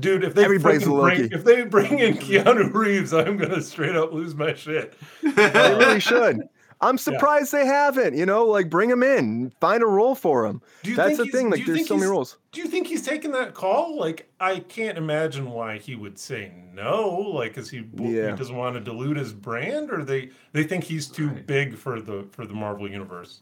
[0.00, 3.94] Dude, if they Everybody's freaking bring, if they bring in Keanu Reeves, I'm gonna straight
[3.94, 4.94] up lose my shit.
[5.22, 6.48] They really should.
[6.84, 8.14] I'm surprised they haven't.
[8.16, 10.60] You know, like bring him in, find a role for him.
[10.82, 11.46] Do you That's think the thing.
[11.46, 12.36] do Like, you there's think so many he's- roles.
[12.52, 13.98] Do you think he's taking that call?
[13.98, 17.08] Like, I can't imagine why he would say no.
[17.34, 18.30] Like, is he, Yeah.
[18.30, 21.46] he doesn't want to dilute his brand, or they they think he's too Right.
[21.46, 23.40] big for the for the Marvel universe?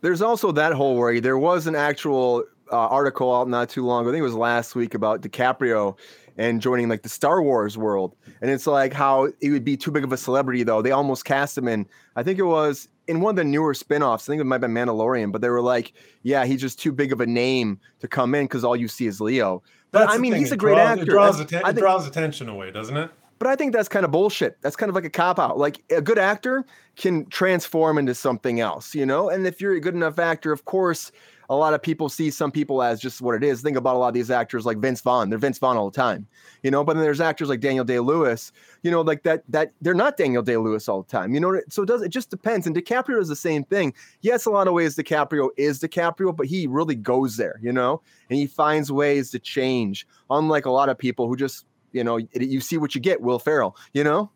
[0.00, 1.20] There's also that whole worry.
[1.20, 4.10] There was an actual uh, article out not too long ago.
[4.10, 5.96] I think it was last week about DiCaprio
[6.38, 8.16] and joining like the Star Wars world.
[8.40, 10.80] And it's like how he would be too big of a celebrity though.
[10.80, 11.86] They almost cast him in.
[12.16, 14.28] I think it was in one of the newer spin-offs.
[14.28, 16.92] I think it might have been Mandalorian, but they were like, yeah, he's just too
[16.92, 19.62] big of a name to come in because all you see is Leo.
[19.90, 21.02] But That's I mean, he's it a great draws, actor.
[21.02, 23.10] It draws, atten- I it think- draws attention away, doesn't it?
[23.38, 24.60] But I think that's kind of bullshit.
[24.62, 25.58] That's kind of like a cop out.
[25.58, 29.28] Like a good actor can transform into something else, you know?
[29.30, 31.12] And if you're a good enough actor, of course,
[31.50, 33.62] a lot of people see some people as just what it is.
[33.62, 35.30] Think about a lot of these actors like Vince Vaughn.
[35.30, 36.26] They're Vince Vaughn all the time,
[36.62, 36.84] you know?
[36.84, 40.18] But then there's actors like Daniel Day Lewis, you know, like that, that they're not
[40.18, 41.60] Daniel Day Lewis all the time, you know?
[41.70, 42.66] So it does, it just depends.
[42.66, 43.94] And DiCaprio is the same thing.
[44.20, 48.02] Yes, a lot of ways DiCaprio is DiCaprio, but he really goes there, you know?
[48.28, 52.18] And he finds ways to change, unlike a lot of people who just, you know,
[52.34, 54.30] you see what you get, Will Ferrell, you know?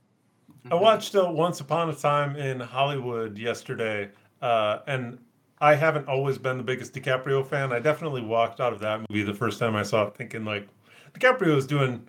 [0.70, 4.08] I watched uh, Once Upon a Time in Hollywood yesterday,
[4.40, 5.18] uh, and
[5.62, 7.72] I haven't always been the biggest DiCaprio fan.
[7.72, 10.68] I definitely walked out of that movie the first time I saw it thinking like
[11.14, 12.08] DiCaprio is doing.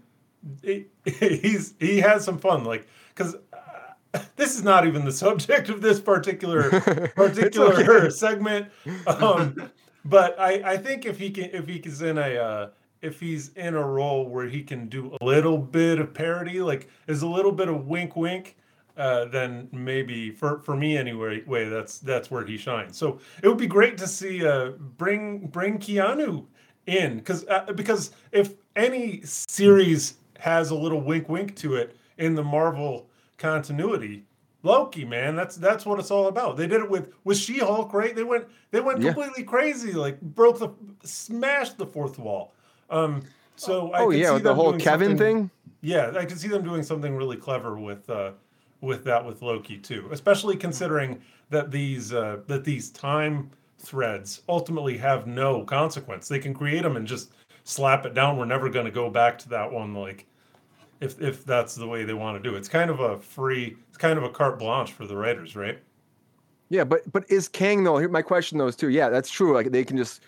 [0.63, 5.69] He, he's he has some fun, like because uh, this is not even the subject
[5.69, 8.09] of this particular particular okay.
[8.09, 8.71] segment.
[9.05, 9.69] Um,
[10.03, 12.69] but I, I think if he can if he is in a uh,
[13.03, 16.89] if he's in a role where he can do a little bit of parody, like
[17.05, 18.57] there's a little bit of wink wink,
[18.97, 22.97] uh, then maybe for for me anyway, way that's that's where he shines.
[22.97, 26.45] So it would be great to see uh, bring bring Keanu
[26.85, 32.35] in because uh, because if any series has a little wink wink to it in
[32.35, 34.25] the Marvel continuity.
[34.65, 36.55] Loki, man, that's that's what it's all about.
[36.55, 38.15] They did it with with She Hulk, right?
[38.15, 39.11] They went they went Yeah.
[39.13, 40.69] completely crazy, like broke the
[41.03, 42.53] smashed the fourth wall.
[42.89, 43.23] Um,
[43.57, 45.51] so I oh yeah, see the whole Kevin thing.
[45.81, 48.31] yeah, I could see them doing something really clever with uh,
[48.83, 54.97] with that with Loki too, especially considering that these uh, that these time threads ultimately
[54.97, 56.27] have no consequence.
[56.27, 57.31] They can create them and just
[57.63, 58.37] slap it down.
[58.37, 59.93] We're never going to go back to that one.
[59.93, 60.27] Like
[60.99, 63.77] if if that's the way they want to do it, it's kind of a free.
[63.87, 65.79] It's kind of a carte blanche for the writers, right?
[66.69, 68.05] Yeah, but but is Kang though?
[68.09, 68.89] My question though is too.
[68.89, 69.53] Yeah, that's true.
[69.53, 70.21] Like they can just,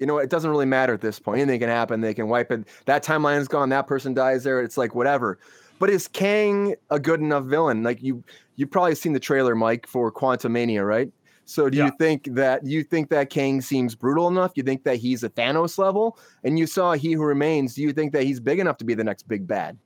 [0.00, 1.40] you know, it doesn't really matter at this point.
[1.40, 2.00] Anything can happen.
[2.00, 2.66] They can wipe it.
[2.86, 3.68] That timeline is gone.
[3.68, 4.60] That person dies there.
[4.60, 5.38] It's like whatever.
[5.78, 7.82] But is Kang a good enough villain?
[7.82, 8.24] Like you,
[8.56, 11.10] you probably seen the trailer, Mike, for Quantumania, right?
[11.44, 11.86] So do Yeah.
[11.86, 14.52] you think that you think that Kang seems brutal enough?
[14.56, 16.18] You think that he's a Thanos level?
[16.44, 17.74] And you saw He Who Remains.
[17.74, 19.78] Do you think that he's big enough to be the next big bad?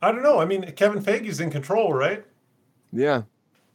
[0.00, 0.38] I don't know.
[0.38, 2.24] I mean, Kevin Feige's in control, right?
[2.92, 3.22] Yeah.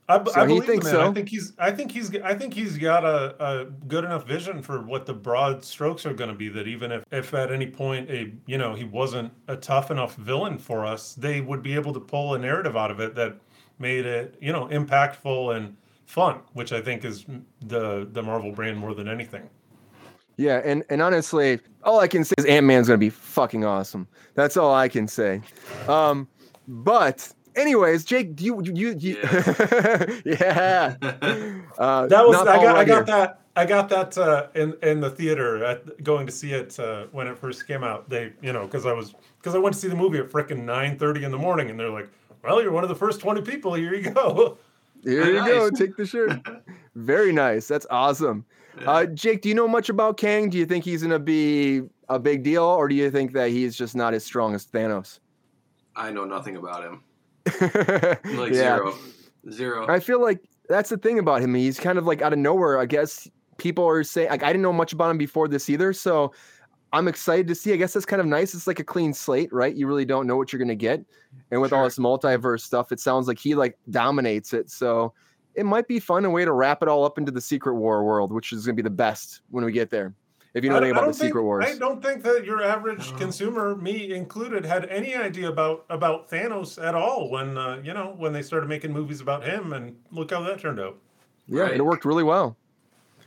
[0.09, 1.07] I, So I believe the so?
[1.07, 1.53] I think he's.
[1.59, 2.15] I think he's.
[2.21, 6.13] I think he's got a, a good enough vision for what the broad strokes are
[6.13, 6.49] going to be.
[6.49, 10.15] That even if, if at any point a you know he wasn't a tough enough
[10.15, 13.37] villain for us, they would be able to pull a narrative out of it that
[13.77, 17.25] made it you know impactful and fun, which I think is
[17.61, 19.47] the the Marvel brand more than anything.
[20.37, 24.07] Yeah, and and honestly, all I can say is Ant Man's gonna be fucking awesome.
[24.33, 25.41] That's all I can say.
[25.87, 26.27] Um,
[26.67, 29.17] but anyways, Jake, do you you, you
[30.25, 30.95] yeah?
[31.77, 32.95] Uh, That was not I Paul got I Rudd here.
[32.97, 36.79] got that I got that uh, in in the theater at going to see it
[36.79, 38.09] uh, when it first came out.
[38.09, 40.63] They you know because I was because I went to see the movie at frickin'
[40.63, 42.09] nine thirty in the morning, and they're like,
[42.43, 43.73] "Well, you're one of the first twenty people.
[43.73, 44.57] Here you go."
[45.03, 45.69] Here you go.
[45.69, 46.41] Take the shirt.
[46.95, 47.69] Very nice.
[47.69, 48.45] That's awesome.
[48.85, 50.49] Uh, Jake, do you know much about Kang?
[50.49, 53.77] Do you think he's gonna be a big deal, or do you think that he's
[53.77, 55.19] just not as strong as Thanos?
[55.95, 57.01] I know nothing about him.
[58.25, 58.77] Like yeah.
[58.77, 58.95] zero,
[59.51, 59.87] zero.
[59.87, 61.53] I feel like that's the thing about him.
[61.55, 62.79] He's kind of like out of nowhere.
[62.79, 65.93] I guess people are saying like I didn't know much about him before this either.
[65.93, 66.33] So
[66.91, 67.73] I'm excited to see.
[67.73, 68.53] I guess that's kind of nice.
[68.53, 69.75] It's like a clean slate, right?
[69.75, 71.03] You really don't know what you're gonna get.
[71.51, 74.69] And with all this multiverse stuff, it sounds like he like dominates it.
[74.71, 75.13] So
[75.55, 78.03] it might be fun a way to wrap it all up into the Secret War
[78.03, 80.13] world, which is gonna be the best when we get there.
[80.53, 81.65] If you know I- anything about don't the Secret think, Wars.
[81.67, 83.17] I don't think that your average No.
[83.17, 88.15] consumer, me included, had any idea about about Thanos at all when uh, you know
[88.17, 90.97] when they started making movies about him, and look how that turned out.
[91.47, 91.73] Yeah, Right.
[91.75, 92.55] it worked really well.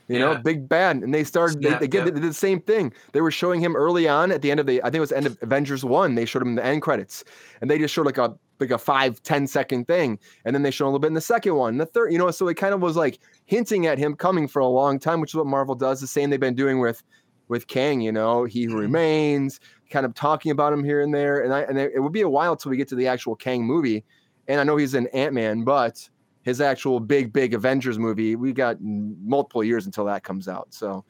[0.08, 1.62] You know, big bad, and they started.
[1.62, 2.04] They, Snap, they, did, yeah.
[2.04, 2.92] they did the same thing.
[3.12, 4.82] They were showing him early on at the end of the.
[4.82, 6.16] I think it was the end of Avengers One.
[6.16, 7.24] They showed him the end credits,
[7.60, 10.70] and they just showed like a like a five ten second thing, and then they
[10.70, 12.12] show a little bit in the second one, the third.
[12.12, 14.98] You know, so it kind of was like hinting at him coming for a long
[14.98, 16.00] time, which is what Marvel does.
[16.00, 17.02] The same they've been doing with
[17.48, 18.00] with Kang.
[18.00, 18.80] You know, He Who mm-hmm.
[18.80, 22.22] Remains, kind of talking about him here and there, and I and it would be
[22.22, 24.04] a while till we get to the actual Kang movie.
[24.48, 26.08] And I know he's in Ant Man, but
[26.42, 30.66] his actual big, big Avengers movie, we got multiple years until that comes out.
[30.70, 31.04] So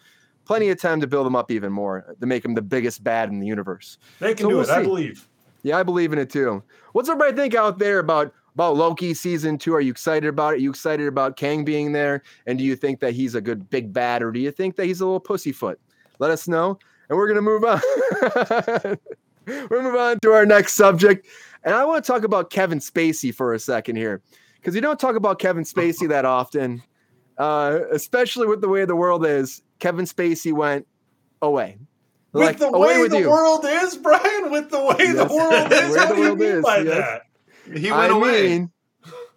[0.45, 3.31] plenty of time to build him up even more to make him the biggest bad
[3.31, 3.99] in the universe.
[4.21, 4.71] They can So do we'll it.
[4.71, 5.29] I believe.
[5.63, 6.63] Yeah, I believe in it too.
[6.93, 9.75] What's everybody think out there about about Loki season two?
[9.75, 10.57] Are you excited about it?
[10.57, 12.23] Are you excited about Kang being there?
[12.47, 14.87] And do you think that he's a good big bad, or do you think that
[14.87, 15.81] he's a little pussyfoot?
[16.19, 16.79] Let us know.
[17.09, 17.81] And we're gonna move on.
[19.47, 21.27] we're move on to our next subject.
[21.65, 24.21] And I want to talk about Kevin Spacey for a second here.
[24.57, 26.83] Because you don't talk about Kevin Spacey that often.
[27.39, 29.63] Uh, especially with the way the world is.
[29.79, 30.87] Kevin Spacey went
[31.41, 31.79] away.
[32.33, 33.31] With Like, the way with the you.
[33.31, 34.51] world is, Brian.
[34.51, 35.81] With the way the world is.
[35.81, 37.21] way What the do you mean is, by yes.
[37.67, 37.79] that?
[37.79, 38.49] He I went away.
[38.49, 38.71] mean,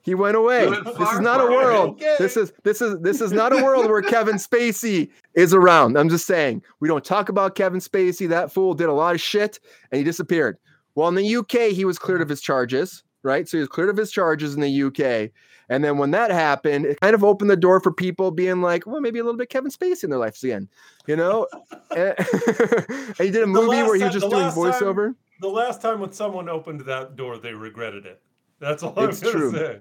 [0.01, 0.65] he went away.
[0.65, 1.89] He went this is not a world.
[1.95, 2.15] Okay.
[2.19, 5.97] This is this is this is not a world where Kevin Spacey is around.
[5.97, 8.29] I'm just saying we don't talk about Kevin Spacey.
[8.29, 9.60] That fool did a lot of shit
[9.91, 10.58] and he disappeared.
[10.95, 13.49] Well, in the UK, he was cleared of his charges, right?
[13.49, 15.31] So he was cleared of his charges in the UK.
[15.69, 18.86] And then when that happened, it kind of opened the door for people being like,
[18.86, 20.69] well, maybe a little bit Kevin Spacey in their lives again,
[21.08, 21.47] you know?
[21.95, 22.15] and
[23.17, 25.15] he did a movie where he was just doing last time- voiceover.
[25.41, 28.21] The last time when someone opened that door, they regretted it.
[28.60, 29.51] That's all It's I'm true.
[29.51, 29.80] say.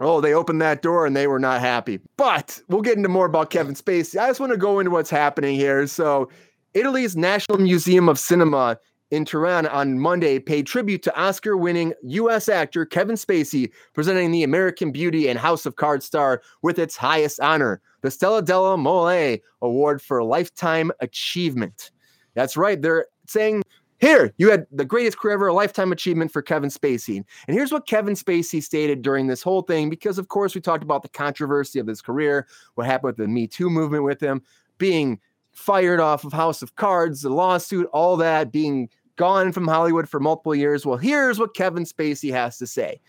[0.00, 2.00] Oh, they opened that door and they were not happy.
[2.16, 4.18] But we'll get into more about Kevin Spacey.
[4.18, 5.86] I just want to go into what's happening here.
[5.86, 6.28] So,
[6.74, 8.78] Italy's National Museum of Cinema
[9.10, 12.48] in Turin on Monday paid tribute to Oscar winning U.S.
[12.48, 17.40] actor Kevin Spacey, presenting the American Beauty and House of Cards star with its highest
[17.40, 21.90] honor, the Stella della Mole Award for Lifetime Achievement.
[22.34, 22.80] That's right.
[22.80, 23.62] They're saying,
[23.98, 27.16] here, you had the greatest career ever, a lifetime achievement for Kevin Spacey.
[27.46, 30.82] And here's what Kevin Spacey stated during this whole thing, because of course we talked
[30.82, 32.46] about the controversy of his career,
[32.76, 34.40] what happened with the Me Too movement with him,
[34.78, 35.20] being
[35.52, 38.88] fired off of House of Cards, the lawsuit, all that, being
[39.20, 40.86] gone from Hollywood for multiple years.
[40.86, 43.02] Well, here's what Kevin Spacey has to say.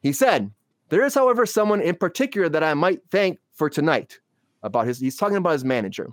[0.00, 0.52] He said,
[0.90, 4.20] There is, however, someone in particular that I might thank for tonight
[4.62, 6.10] about his, he's talking about his manager.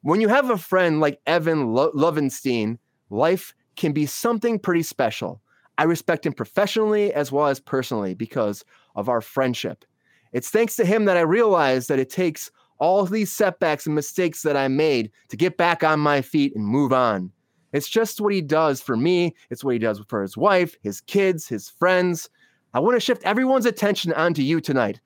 [0.00, 2.78] When you have a friend like Evan Lo- Lowenstein,
[3.10, 5.42] life can be something pretty special.
[5.76, 8.64] I respect him professionally as well as personally because
[8.96, 9.84] of our friendship.
[10.32, 14.40] It's thanks to him that I realized that it takes all these setbacks and mistakes
[14.42, 17.30] that I made to get back on my feet and move on.
[17.72, 19.34] It's just what he does for me.
[19.50, 22.30] It's what he does for his wife, his kids, his friends.
[22.74, 25.00] I want to shift everyone's attention onto you tonight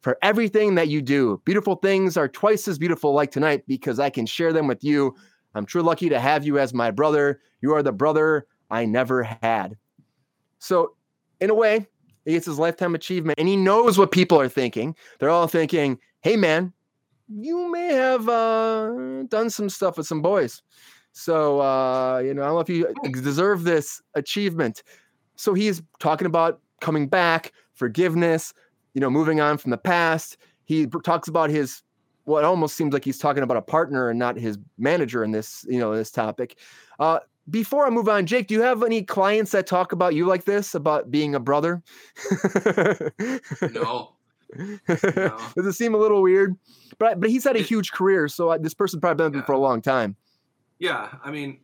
[0.00, 1.40] for everything that you do.
[1.44, 5.14] Beautiful things are twice as beautiful like tonight because I can share them with you.
[5.54, 7.40] I'm truly lucky to have you as my brother.
[7.60, 9.76] You are the brother I never had.
[10.58, 10.94] So,
[11.40, 11.86] in a way,
[12.24, 14.94] he gets his lifetime achievement and he knows what people are thinking.
[15.18, 16.72] They're all thinking, hey, man,
[17.28, 20.62] you may have uh, done some stuff with some boys.
[21.18, 24.82] So, uh, you know, I don't know if you deserve this achievement.
[25.36, 28.52] So he's talking about coming back, forgiveness,
[28.92, 30.36] you know, moving on from the past.
[30.66, 31.82] He talks about his
[32.24, 35.64] what almost seems like he's talking about a partner and not his manager in this,
[35.70, 36.58] you know, this topic.
[36.98, 40.26] Uh, before I move on, Jake, do you have any clients that talk about you
[40.26, 41.82] like this, about being a brother?
[43.72, 44.16] No.
[44.86, 46.56] Does it seem a little weird?
[46.98, 49.40] But but he's had a huge career, so I, this person probably been with him
[49.40, 49.46] Yeah.
[49.46, 50.16] for a long time.
[50.78, 51.60] Yeah, I mean,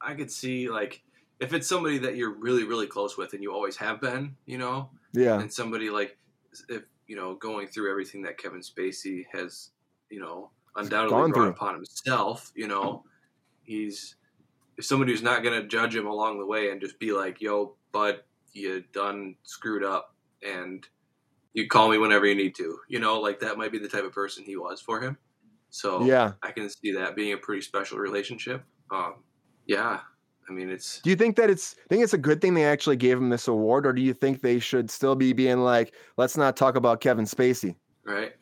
[0.00, 1.02] I could see like
[1.40, 4.58] if it's somebody that you're really really close with and you always have been, you
[4.58, 6.18] know, Yeah, and somebody like
[6.68, 9.70] if you know going through everything that Kevin Spacey has,
[10.10, 13.04] you know, undoubtedly brought upon himself, you know,
[13.64, 14.16] he's
[14.80, 17.76] somebody who's not going to judge him along the way and just be like, "Yo,
[17.92, 20.86] bud, you done screwed up and
[21.54, 24.04] you call me whenever you need to." You know, like that might be the type
[24.04, 25.18] of person he was for him.
[25.70, 26.32] So, yeah.
[26.42, 28.64] I can see that being a pretty special relationship.
[28.90, 29.16] Um,
[29.66, 30.00] yeah,
[30.48, 32.64] I mean, it's Do you think that it's I think it's a good thing they
[32.64, 35.92] actually gave him this award, or do you think they should still be being like,
[36.16, 37.74] let's not talk about Kevin Spacey?
[38.04, 38.32] right.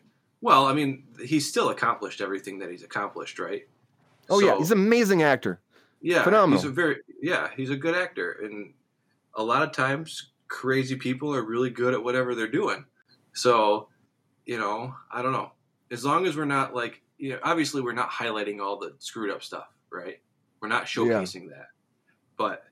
[0.42, 3.62] Well, I mean, he's still accomplished everything that he's accomplished, right?
[4.28, 5.60] Oh yeah, he's an amazing actor.
[6.02, 6.60] yeah, phenomenal.
[6.60, 8.74] He's a very yeah, he's a good actor, and
[9.34, 12.84] a lot of times crazy people are really good at whatever they're doing.
[13.32, 13.88] So,
[14.46, 15.52] you know, I don't know.
[15.90, 19.30] As long as we're not like, you know, obviously we're not highlighting all the screwed
[19.30, 20.20] up stuff, right?
[20.60, 21.68] We're not showcasing that.
[22.36, 22.64] But,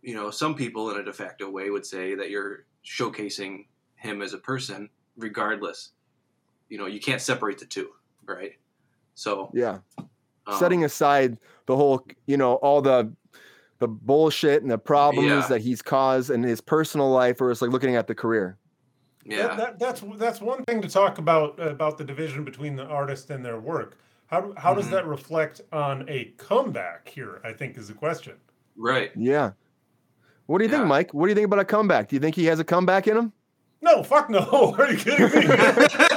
[0.00, 3.66] you know, some people in a de facto way would say that you're showcasing
[3.96, 4.88] him as a person
[5.18, 5.90] regardless.
[6.70, 7.90] You know, you can't separate the two,
[8.24, 8.52] right?
[9.14, 9.80] So Yeah.
[10.46, 11.36] um, Setting aside
[11.66, 13.14] the whole, you know, all the
[13.78, 15.46] the bullshit and the problems Yeah.
[15.48, 18.56] that he's caused in his personal life, or it's like looking at the career.
[19.24, 22.84] Yeah, That, that, that's that's one thing to talk about about the division between the
[22.86, 23.96] artist and their work.
[24.26, 24.90] How how does Mhm.
[24.92, 27.40] that reflect on a comeback here?
[27.44, 28.34] I think is the question.
[28.76, 29.10] right.
[29.16, 29.52] Yeah.
[30.46, 31.14] What do you think, Mike?
[31.14, 32.08] What do you think about a comeback?
[32.08, 33.32] Do you think he has a comeback in him?
[33.80, 34.74] No, fuck no.
[34.78, 35.46] Are you kidding me?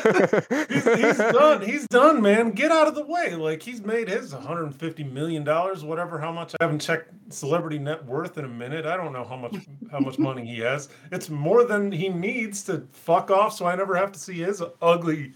[0.00, 1.62] he's, done.
[1.62, 2.50] He's done, man.
[2.52, 3.34] Get out of the way.
[3.34, 6.18] Like he's made his 150 million dollars, whatever.
[6.18, 6.54] How much?
[6.60, 8.86] I haven't checked celebrity net worth in a minute.
[8.86, 9.56] I don't know how much
[9.90, 10.88] how much money he has.
[11.10, 13.54] It's more than he needs to fuck off.
[13.54, 15.32] So I never have to see his ugly,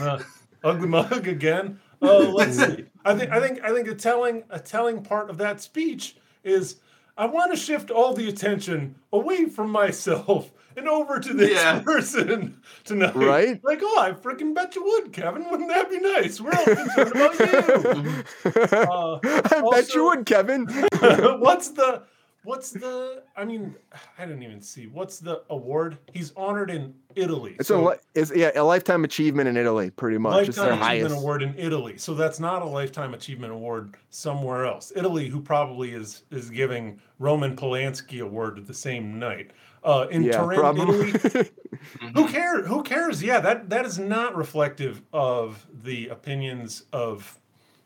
[0.00, 0.22] uh,
[0.64, 1.80] ugly mug again.
[2.02, 2.84] Uh, let's see.
[3.04, 6.76] I think I think I think a telling a telling part of that speech is
[7.16, 10.50] I want to shift all the attention away from myself
[10.80, 11.80] and over to this Yeah.
[11.84, 13.14] person tonight.
[13.14, 13.60] Right?
[13.62, 15.48] Like, oh, I freaking bet you would, Kevin.
[15.50, 16.40] Wouldn't that be nice?
[16.40, 18.24] We're all concerned about you.
[18.90, 20.66] Uh, I bet you would, Kevin.
[21.40, 22.02] what's the
[22.44, 23.74] what's the I mean,
[24.18, 24.86] I didn't even see.
[24.86, 25.98] What's the award?
[26.12, 27.56] He's honored in Italy.
[27.58, 30.48] It's So- a it's yeah a lifetime achievement in Italy, pretty much.
[30.48, 31.22] It's their Lifetime Achievement highest.
[31.22, 31.98] Award in Italy.
[31.98, 34.92] So that's not a Lifetime Achievement Award somewhere else.
[34.96, 39.50] Italy, who probably is is giving Roman Polanski Award the same night.
[39.82, 41.08] Uh, in Yeah, Turin, probably.
[41.10, 41.50] Italy,
[41.98, 42.12] Mhm.
[42.14, 42.66] who cares?
[42.68, 43.22] Who cares?
[43.22, 47.38] Yeah, that that is not reflective of the opinions of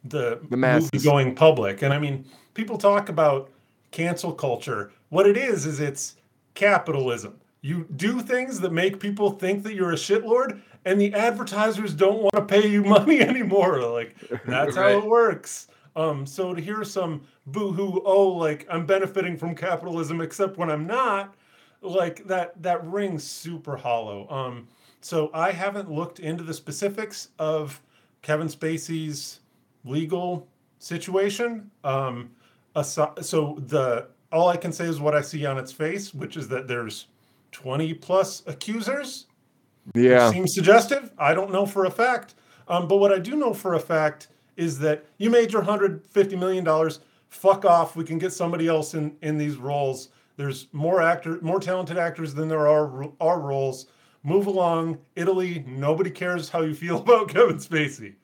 [0.05, 1.83] the, The movie going public.
[1.83, 2.25] And I mean,
[2.55, 3.51] people talk about
[3.93, 4.91] cancel culture.
[5.11, 6.17] What it is is it's
[6.55, 7.39] capitalism.
[7.63, 12.21] You do things that make people think that you're a shitlord, and the advertisers don't
[12.21, 13.81] want to pay you money anymore.
[13.83, 15.69] Like that's how it works.
[15.97, 20.87] Um, so to hear some boo-hoo, oh, like I'm benefiting from capitalism, except when I'm
[20.89, 21.35] not,
[21.85, 24.29] like that that rings super hollow.
[24.31, 24.69] Um,
[25.01, 27.81] so I haven't looked into the specifics of
[28.23, 29.41] Kevin Spacey's
[29.85, 31.71] legal situation.
[31.85, 32.31] Um,
[32.83, 36.49] so the all I can say is what I see on its face, which is
[36.49, 37.07] that there's
[37.53, 39.27] 20 plus accusers.
[39.95, 40.31] yeah.
[40.31, 41.13] Seems suggestive.
[41.19, 42.35] I don't know for a fact.
[42.67, 46.39] Um, but what I do know for a fact is that you made your $150
[46.39, 46.91] million.
[47.29, 47.95] Fuck off.
[47.95, 50.09] We can get somebody else in, in these roles.
[50.37, 53.87] There's more actor, more talented actors than there are are roles.
[54.23, 55.65] Move along, Italy.
[55.67, 58.15] Nobody cares how you feel about Kevin Spacey.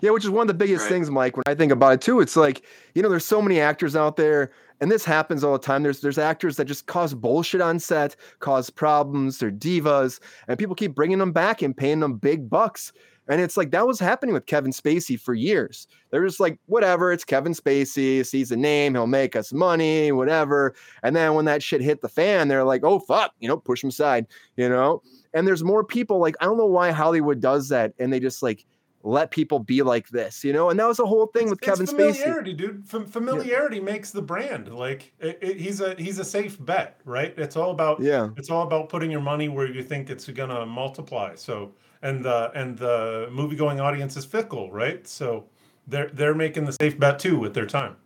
[0.00, 0.92] Yeah, which is one of the biggest Right.
[0.92, 2.20] things, Mike, when I think about it too.
[2.20, 2.62] It's like,
[2.94, 5.82] you know, there's so many actors out there, and this happens all the time.
[5.82, 10.74] There's there's actors that just cause bullshit on set, cause problems, they're divas, and people
[10.74, 12.92] keep bringing them back and paying them big bucks.
[13.28, 15.86] And it's like that was happening with Kevin Spacey for years.
[16.10, 20.74] They're just like, whatever, it's Kevin Spacey, he's a name, he'll make us money, whatever.
[21.04, 23.82] And then when that shit hit the fan, they're like, oh fuck, you know, push
[23.84, 25.02] him aside, you know.
[25.34, 28.42] And there's more people like I don't know why Hollywood does that, and they just
[28.42, 28.66] like
[29.04, 30.70] let people be like this, you know?
[30.70, 32.22] And that was the whole thing with It's- Kevin it's Spacey.
[32.22, 32.86] familiarity, dude.
[32.86, 34.72] Fam- familiarity makes the brand.
[34.72, 37.34] Like it, it, he's a he's a safe bet, right?
[37.36, 38.28] It's all about Yeah.
[38.36, 41.34] it's all about putting your money where you think it's gonna multiply.
[41.36, 45.06] So and the and the movie going audience is fickle, right?
[45.06, 45.44] So
[45.86, 47.96] they're they're making the safe bet too with their time.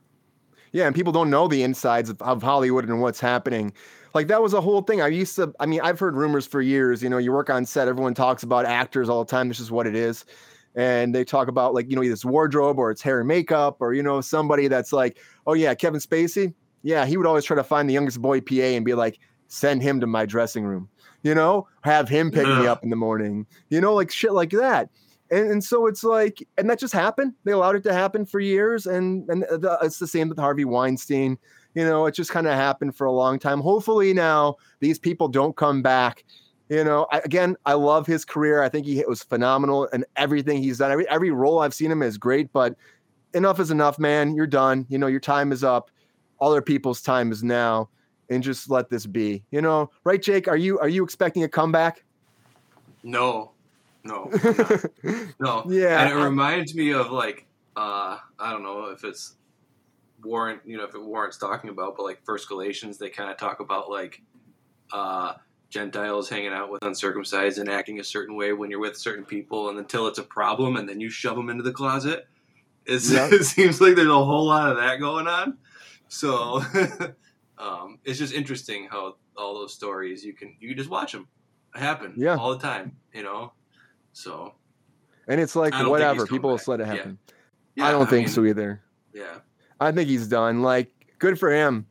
[0.72, 3.72] Yeah, and people don't know the insides of, of Hollywood and what's happening.
[4.14, 5.00] Like that was a whole thing.
[5.00, 7.64] I used to I mean, I've heard rumors for years, you know, you work on
[7.64, 9.48] set, everyone talks about actors all the time.
[9.48, 10.24] This is what it is.
[10.74, 13.78] And they talk about like, you know, either it's wardrobe or it's hair and makeup,
[13.80, 16.54] or you know, somebody that's like, oh yeah, Kevin Spacey.
[16.82, 19.18] Yeah, he would always try to find the youngest boy PA and be like,
[19.48, 20.88] send him to my dressing room.
[21.26, 23.48] You know, have him pick me up in the morning.
[23.68, 24.90] You know, like shit like that.
[25.28, 27.32] And, and so it's like, and that just happened.
[27.42, 30.64] They allowed it to happen for years, and and the, it's the same with Harvey
[30.64, 31.36] Weinstein.
[31.74, 33.60] You know, it just kind of happened for a long time.
[33.60, 36.24] Hopefully now these people don't come back.
[36.68, 38.62] You know, I, again, I love his career.
[38.62, 40.92] I think he was phenomenal and everything he's done.
[40.92, 42.76] Every every role I've seen him is great, but
[43.34, 44.36] enough is enough, man.
[44.36, 44.86] You're done.
[44.88, 45.90] You know, your time is up.
[46.40, 47.88] Other people's time is now,
[48.30, 49.42] and just let this be.
[49.50, 50.48] You know, right, Jake?
[50.48, 52.04] Are you are you expecting a comeback?
[53.02, 53.52] No,
[54.04, 54.30] no,
[55.38, 55.64] no.
[55.68, 57.46] Yeah, and it reminds me of like
[57.76, 59.34] uh, I don't know if it's
[60.22, 63.36] warrant, you know, if it warrants talking about, but like First Galatians, they kind of
[63.36, 64.22] talk about like
[64.92, 65.34] uh,
[65.70, 69.68] Gentiles hanging out with uncircumcised and acting a certain way when you're with certain people,
[69.68, 72.26] and until it's a problem, and then you shove them into the closet.
[72.86, 73.28] It's, Yeah.
[73.32, 75.58] It seems like there's a whole lot of that going on.
[76.08, 76.62] So
[77.58, 81.26] um, it's just interesting how all those stories you can you just watch them
[81.74, 82.36] happen Yeah.
[82.36, 83.52] all the time, you know.
[84.12, 84.54] So
[85.28, 86.26] and it's like I whatever.
[86.26, 86.68] People will back.
[86.68, 87.18] let it happen.
[87.74, 88.82] yeah, I don't think mean, so either.
[89.12, 89.38] Yeah.
[89.80, 90.62] I think he's done.
[90.62, 91.86] Like, good for him.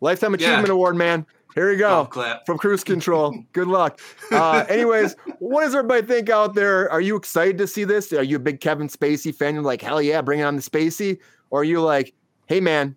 [0.00, 0.48] Lifetime Yeah.
[0.48, 1.24] Achievement Award, man.
[1.54, 2.06] Here we go.
[2.06, 2.46] Clap.
[2.46, 3.34] from Kruse Control.
[3.52, 4.00] Good luck.
[4.30, 6.90] Uh, anyways, what does everybody think out there?
[6.90, 8.10] Are you excited to see this?
[8.14, 9.54] Are you a big Kevin Spacey fan?
[9.54, 11.18] You're like, hell yeah, bring on the Spacey.
[11.50, 12.14] Or are you like,
[12.46, 12.96] hey man,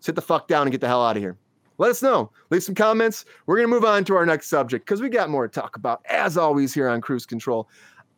[0.00, 1.36] sit the fuck down and get the hell out of here?
[1.78, 2.30] Let us know.
[2.50, 3.24] Leave some comments.
[3.46, 6.00] We're gonna move on to our next subject because we got more to talk about,
[6.08, 7.68] as always, here on Kruse Control.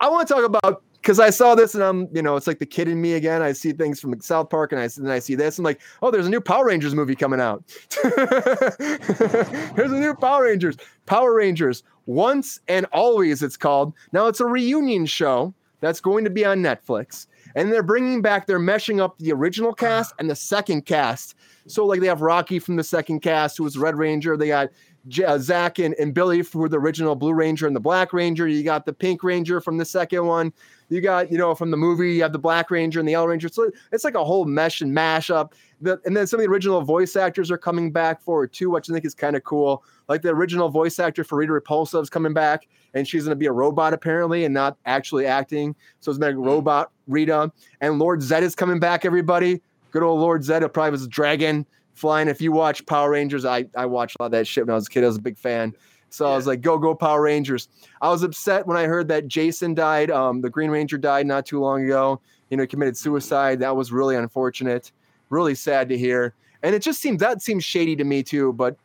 [0.01, 2.59] I want to talk about because I saw this and I'm, you know, it's like
[2.59, 3.41] the kid in me again.
[3.41, 5.59] I see things from South Park and I and I see this.
[5.59, 7.65] I'm like, oh, there's a new Power Rangers movie coming out.
[8.03, 10.77] there's a new Power Rangers.
[11.07, 13.95] Power Rangers Once and Always, it's called.
[14.13, 17.27] Now it's a reunion show that's going to be on Netflix.
[17.55, 21.35] And they're bringing back, they're meshing up the original cast and the second cast.
[21.67, 24.37] So, like, they have Rocky from the second cast, who was Red Ranger.
[24.37, 24.71] They got
[25.09, 28.47] J- uh, Zach and, and Billy for the original Blue Ranger and the Black Ranger.
[28.47, 30.53] You got the Pink Ranger from the second one.
[30.91, 33.27] You got, you know, from the movie, you have the Black Ranger and the Yellow
[33.27, 33.49] Ranger.
[33.49, 35.55] So it's like a whole mesh and mash up.
[35.81, 38.71] The, and then some of the original voice actors are coming back for it too,
[38.71, 39.85] which I think is kind of cool.
[40.09, 43.37] Like the original voice actor for Rita Repulsa is coming back, and she's going to
[43.37, 45.77] be a robot apparently and not actually acting.
[46.01, 47.53] So it's like robot Rita.
[47.81, 49.61] And Lord Zedd is coming back, everybody.
[49.91, 50.63] Good old Lord Zedd.
[50.63, 51.67] It probably was a dragon
[51.99, 52.29] flying.
[52.29, 54.77] If you watch Power Rangers, I, I watched a lot of that shit when I
[54.77, 55.05] was a kid.
[55.05, 55.75] I was a big fan.
[56.11, 57.69] So I was like, go, go Power Rangers.
[58.01, 60.11] I was upset when I heard that Jason died.
[60.11, 62.21] Um, the Green Ranger died not too long ago.
[62.49, 63.61] You know, he committed suicide.
[63.61, 64.91] That was really unfortunate.
[65.29, 66.35] Really sad to hear.
[66.63, 68.77] And it just seems that seems shady to me too, but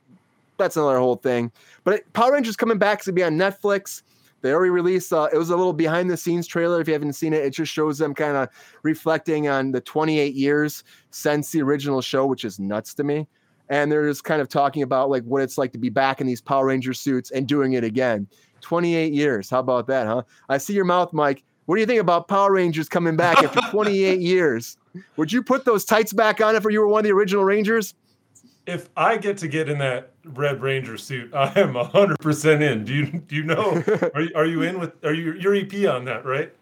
[0.57, 1.51] that's another whole thing.
[1.83, 4.03] But it, Power Rangers coming back to be on Netflix.
[4.43, 5.13] They already released.
[5.13, 6.81] Uh, it was a little behind the scenes trailer.
[6.81, 8.49] If you haven't seen it, it just shows them kind of
[8.83, 13.25] reflecting on the 28 years since the original show, which is nuts to me.
[13.69, 16.27] And they're just kind of talking about like what it's like to be back in
[16.27, 18.27] these Power Ranger suits and doing it again.
[18.59, 19.49] 28 years.
[19.49, 20.23] How about that, huh?
[20.49, 21.41] I see your mouth, Mike.
[21.65, 24.77] What do you think about Power Rangers coming back after 28 years?
[25.15, 27.95] Would you put those tights back on if you were one of the original Rangers?
[28.65, 32.85] If I get to get in that Red Ranger suit, I am hundred percent in.
[32.85, 33.83] Do you do you know?
[34.15, 35.03] Are you, are you in with?
[35.03, 36.25] Are you your EP on that?
[36.25, 36.53] Right.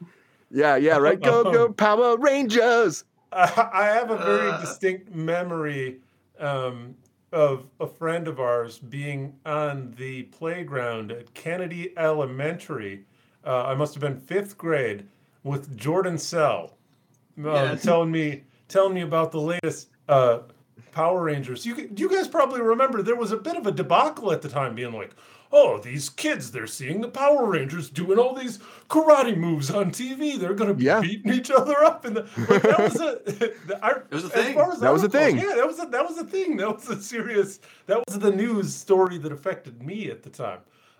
[0.49, 1.21] Yeah, yeah, right.
[1.21, 3.03] Go, go, Power Rangers.
[3.31, 4.59] I, I have a very Uh.
[4.61, 5.99] distinct memory
[6.39, 6.95] um,
[7.31, 13.05] of a friend of ours being on the playground at Kennedy Elementary.
[13.45, 15.05] Uh, I must have been fifth grade
[15.43, 16.73] with Jordan Sell,
[17.37, 17.83] um, Yes.
[17.83, 20.39] telling me telling me about the latest uh,
[20.91, 21.65] Power Rangers.
[21.65, 24.75] You you guys probably remember there was a bit of a debacle at the time,
[24.75, 25.15] being like,
[25.51, 30.37] "Oh, these kids, they're seeing the Power Rangers doing all these karate moves on TV.
[30.39, 30.99] They're gonna be Yeah.
[31.01, 34.55] beating each other up." And the, like, that was a the- It was a thing.
[34.57, 35.37] That I was a thing.
[35.37, 36.57] Yeah, that was a, that was a thing.
[36.57, 37.59] That was a serious.
[37.87, 40.59] That was the news story that affected me at the time.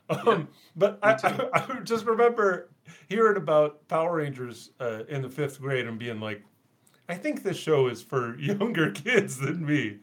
[0.09, 1.13] Um, but I.
[1.23, 2.69] I, I just remember
[3.07, 6.41] hearing about Power Rangers uh, in the fifth grade and being like,
[7.11, 9.97] I think this show is for younger kids than me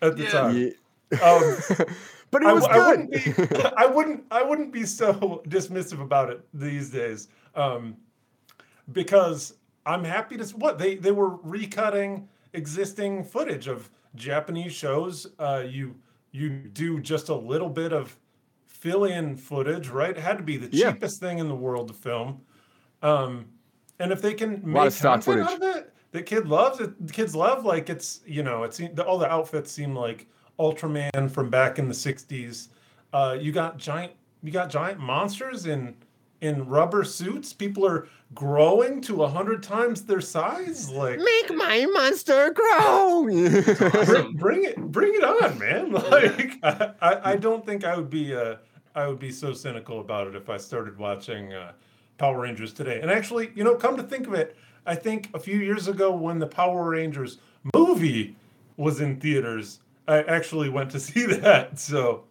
[0.00, 0.30] at the Yeah.
[0.30, 0.56] time.
[0.56, 1.18] Yeah.
[1.22, 1.56] Um,
[2.30, 2.88] but it was I good.
[2.88, 7.96] wouldn't be, I wouldn't, I wouldn't be so dismissive about it these days, um,
[8.92, 9.54] because
[9.84, 10.44] I'm happy to.
[10.56, 15.26] What they they were recutting existing footage of Japanese shows.
[15.38, 15.94] Uh, you
[16.32, 18.16] you do just a little bit of
[18.64, 20.10] fill-in footage, right?
[20.16, 20.92] It had to be the Yeah.
[20.92, 22.40] cheapest thing in the world to film.
[23.02, 23.46] Um,
[24.00, 25.62] and if they can make lot of stock content footage.
[25.62, 27.06] out of it, the kid loves it.
[27.06, 30.26] The kids love like it's you know it's the, all the outfits seem like
[30.58, 32.68] Ultraman from back in the '60s.
[33.12, 35.94] Uh, you got giant you got giant monsters in
[36.40, 37.52] in rubber suits.
[37.52, 40.90] People are growing to a hundred times their size.
[40.90, 43.28] Like Make my monster grow.
[43.28, 44.34] Awesome.
[44.36, 45.92] bring it bring it on, man.
[46.06, 48.56] Like I, I, I don't think I would be uh
[48.94, 51.72] I would be so cynical about it if I started watching uh,
[52.16, 53.00] Power Rangers today.
[53.02, 56.10] And actually, you know, come to think of it, I think a few years ago
[56.14, 57.38] when the Power Rangers
[57.74, 58.36] movie
[58.76, 61.78] was in theaters, I actually went to see that.
[61.78, 62.24] So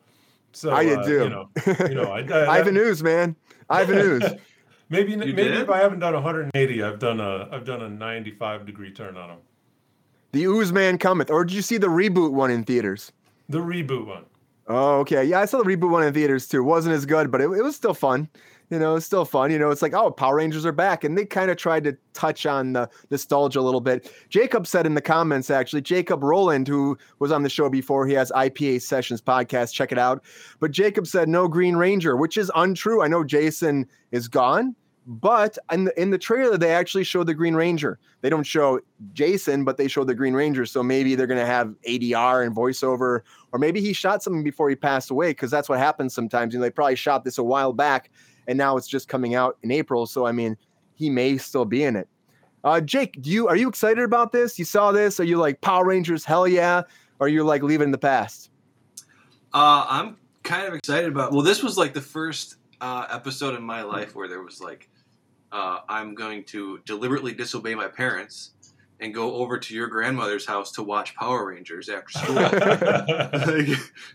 [0.52, 1.24] so I did uh, too.
[1.24, 1.50] You know,
[1.90, 3.36] you know, I, I, Ivan Ooze, man.
[3.70, 4.24] Ivan Ooze.
[4.90, 5.58] maybe You maybe did?
[5.58, 9.30] if I haven't done 180, I've done a I've done a 95 degree turn on
[9.30, 9.38] them.
[10.32, 11.30] The Ooze Man cometh.
[11.30, 13.12] Or did you see the reboot one in theaters?
[13.50, 14.26] The reboot one.
[14.68, 15.24] Oh, okay.
[15.24, 16.60] Yeah, I saw the reboot one in theaters too.
[16.60, 18.28] It wasn't as good, but it, it was still fun.
[18.70, 19.52] You know, it's still fun.
[19.52, 21.04] You know, it's like, oh, Power Rangers are back.
[21.04, 24.12] And they kind of tried to touch on the nostalgia a little bit.
[24.30, 28.14] Jacob said in the comments, actually, Jacob Roland, who was on the show before, he
[28.14, 29.74] has IPA Sessions podcast.
[29.74, 30.24] Check it out.
[30.60, 33.04] But Jacob said no Green Ranger, which is untrue.
[33.04, 37.36] I know Jason is gone, but in the, in the trailer, they actually show the
[37.36, 38.00] Green Ranger.
[38.22, 38.80] They don't show
[39.14, 40.66] Jason, but they show the Green Ranger.
[40.66, 43.22] So maybe they're going to have ADR and voiceover
[43.56, 46.54] or maybe he shot something before he passed away because that's what happens sometimes.
[46.54, 48.12] You know, they probably shot this a while back
[48.48, 50.06] and now it's just coming out in April.
[50.06, 50.58] So I mean,
[50.96, 52.08] he may still be in it.
[52.64, 54.58] Uh, Jake, do you are you excited about this?
[54.58, 55.20] You saw this?
[55.20, 56.26] Are you like Power Rangers?
[56.26, 56.84] Hell yeah!
[57.20, 58.50] Or are you like leaving the past?
[59.54, 61.32] Uh, I'm kind of excited about.
[61.32, 64.90] Well, this was like the first uh, episode in my life where there was like,
[65.52, 68.52] uh, I'm going to deliberately disobey my parents
[69.00, 72.36] and go over to your grandmother's house to watch Power Rangers after school.
[72.36, 72.52] like,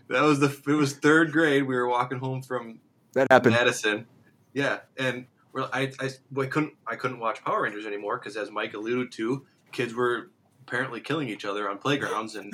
[0.09, 0.55] that was the.
[0.67, 1.63] It was third grade.
[1.63, 2.79] We were walking home from
[3.13, 3.55] That happened.
[3.55, 4.05] Madison.
[4.53, 8.51] Yeah, and well, I, I, I couldn't I couldn't watch Power Rangers anymore because, as
[8.51, 10.29] Mike alluded to, kids were
[10.67, 12.53] apparently killing each other on playgrounds, and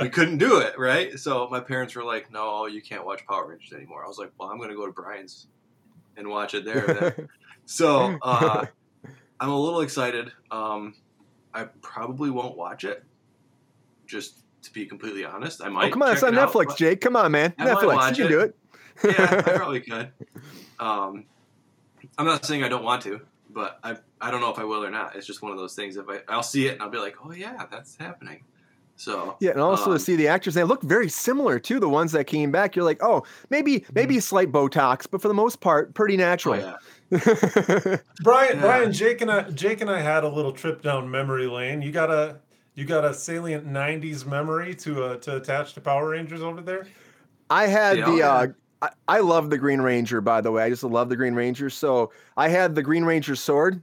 [0.00, 0.78] we couldn't do it.
[0.78, 4.18] Right, so my parents were like, "No, you can't watch Power Rangers anymore." I was
[4.18, 5.46] like, "Well, I'm going to go to Brian's
[6.16, 6.86] and watch it there."
[7.16, 7.28] Then.
[7.66, 8.66] so uh,
[9.40, 10.32] I'm a little excited.
[10.50, 10.94] Um,
[11.54, 13.04] I probably won't watch it,
[14.06, 15.62] just to be completely honest.
[15.62, 15.86] I might.
[15.86, 17.00] oh, come on, it's on it Netflix, but- Jake.
[17.00, 17.54] Come on, man.
[17.58, 18.10] I Netflix.
[18.10, 18.28] You can it.
[18.28, 18.56] do it.
[19.18, 20.12] yeah, I probably could.
[20.78, 21.24] Um,
[22.18, 24.84] I'm not saying I don't want to, but I I don't know if I will
[24.84, 25.16] or not.
[25.16, 25.96] It's just one of those things.
[25.96, 28.42] If I I'll see it and I'll be like, oh yeah, that's happening.
[28.96, 31.88] So Yeah, and also um, to see the actors, they look very similar to the
[31.88, 32.76] ones that came back.
[32.76, 36.56] You're like, oh, maybe maybe slight Botox, but for the most part, pretty oh, natural.
[36.56, 36.76] yeah.
[38.22, 38.60] Brian, Yeah.
[38.60, 41.82] Brian, Jake and I, Jake and I had a little trip down memory lane.
[41.82, 42.36] You got a,
[42.74, 46.86] you got a salient '90s memory to uh, to attach to Power Rangers over there.
[47.50, 48.46] I had Yeah, the uh
[48.82, 50.64] I, I love the Green Ranger, by the way.
[50.64, 51.70] I just love the Green Ranger.
[51.70, 53.82] So I had the Green Ranger sword.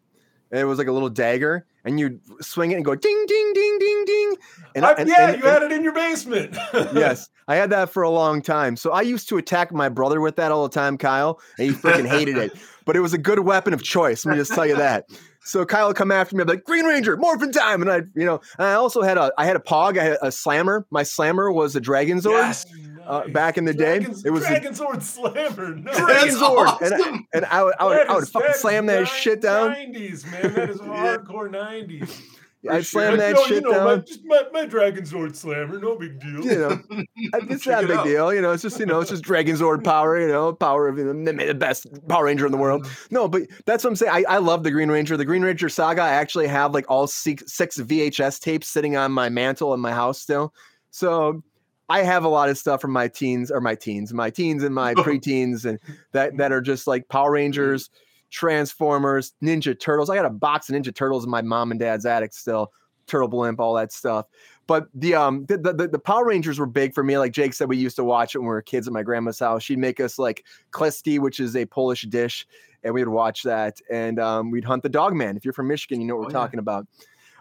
[0.52, 3.52] And it was like a little dagger, and you'd swing it and go ding, ding,
[3.54, 4.36] ding, ding, ding.
[4.74, 6.58] And, I- and- yeah, and- you had it in your basement.
[6.74, 8.76] yes, I had that for a long time.
[8.76, 11.76] So I used to attack my brother with that all the time, Kyle, and he
[11.76, 12.54] freaking hated it.
[12.86, 14.26] But it was a good weapon of choice.
[14.26, 15.06] Let me just tell you that.
[15.43, 17.84] So Kyle would come after me, I'd be like, Green Ranger, morphin time.
[17.84, 20.18] And I, you know, and I also had a I had a pog, I had
[20.24, 20.88] a slammer.
[20.89, 22.32] My slammer was a dragon zord.
[22.41, 22.66] Yes.
[23.10, 25.76] Uh, back in the day, it was a- Dragon Zord Slammer.
[25.76, 25.91] No.
[25.91, 27.28] Dragon That's Zord, and I- awesome.
[27.34, 29.72] And I would I would, I would fucking slam that nine- shit down.
[29.72, 30.53] 90s, man.
[30.53, 32.22] That is hardcore 90s.
[32.70, 34.05] I'd slam that yo, shit you know, My, down.
[34.05, 36.43] just my, my Dragon Zord Slammer, no big deal.
[36.45, 36.82] You know,
[37.16, 38.05] it's not a big out.
[38.05, 38.34] deal.
[38.34, 40.20] You know, it's just you know, it's just Dragon Zord power.
[40.20, 42.86] You know, power of you know, the best Power Ranger in the world.
[43.12, 44.12] No, but that's what I'm saying.
[44.14, 45.16] I, I love the Green Ranger.
[45.16, 46.01] The Green Ranger saga.
[46.01, 49.93] I actually have like all six, six VHS tapes sitting on my mantle in my
[49.93, 50.53] house still.
[50.91, 51.41] So
[51.90, 54.74] I have a lot of stuff from my teens or my teens, my teens and
[54.76, 55.80] my preteens, and
[56.12, 57.90] that that are just like Power Rangers,
[58.30, 60.10] Transformers, Ninja Turtles.
[60.10, 62.72] I got a box of Ninja Turtles in my mom and dad's attic still.
[63.08, 64.28] Turtle Blimp, all that stuff.
[64.68, 67.18] But the um the, the the Power Rangers were big for me.
[67.18, 69.40] Like Jake said, we used to watch it when we were kids at my grandma's
[69.40, 69.64] house.
[69.64, 72.46] She'd make us like klesti, which is a Polish dish,
[72.84, 73.82] and we would watch that.
[73.90, 75.36] And um, we'd hunt the dog man.
[75.38, 76.38] If you're from Michigan, you know what Oh, we're yeah.
[76.38, 76.86] talking about.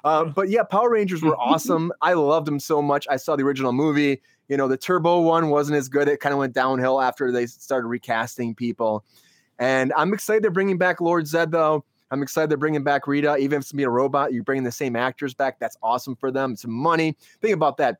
[0.04, 1.92] Uh, but yeah, Power Rangers were awesome.
[2.00, 3.06] I loved them so much.
[3.10, 4.20] I saw the original movie.
[4.48, 6.08] You know, the Turbo one wasn't as good.
[6.08, 9.04] It kind of went downhill after they started recasting people.
[9.58, 11.84] And I'm excited they're bringing back Lord Zedd, though.
[12.10, 13.36] I'm excited they're bringing back Rita.
[13.36, 15.58] Even if it's me a robot, you're bringing the same actors back.
[15.58, 16.52] That's awesome for them.
[16.52, 17.16] It's money.
[17.42, 17.98] Think about that.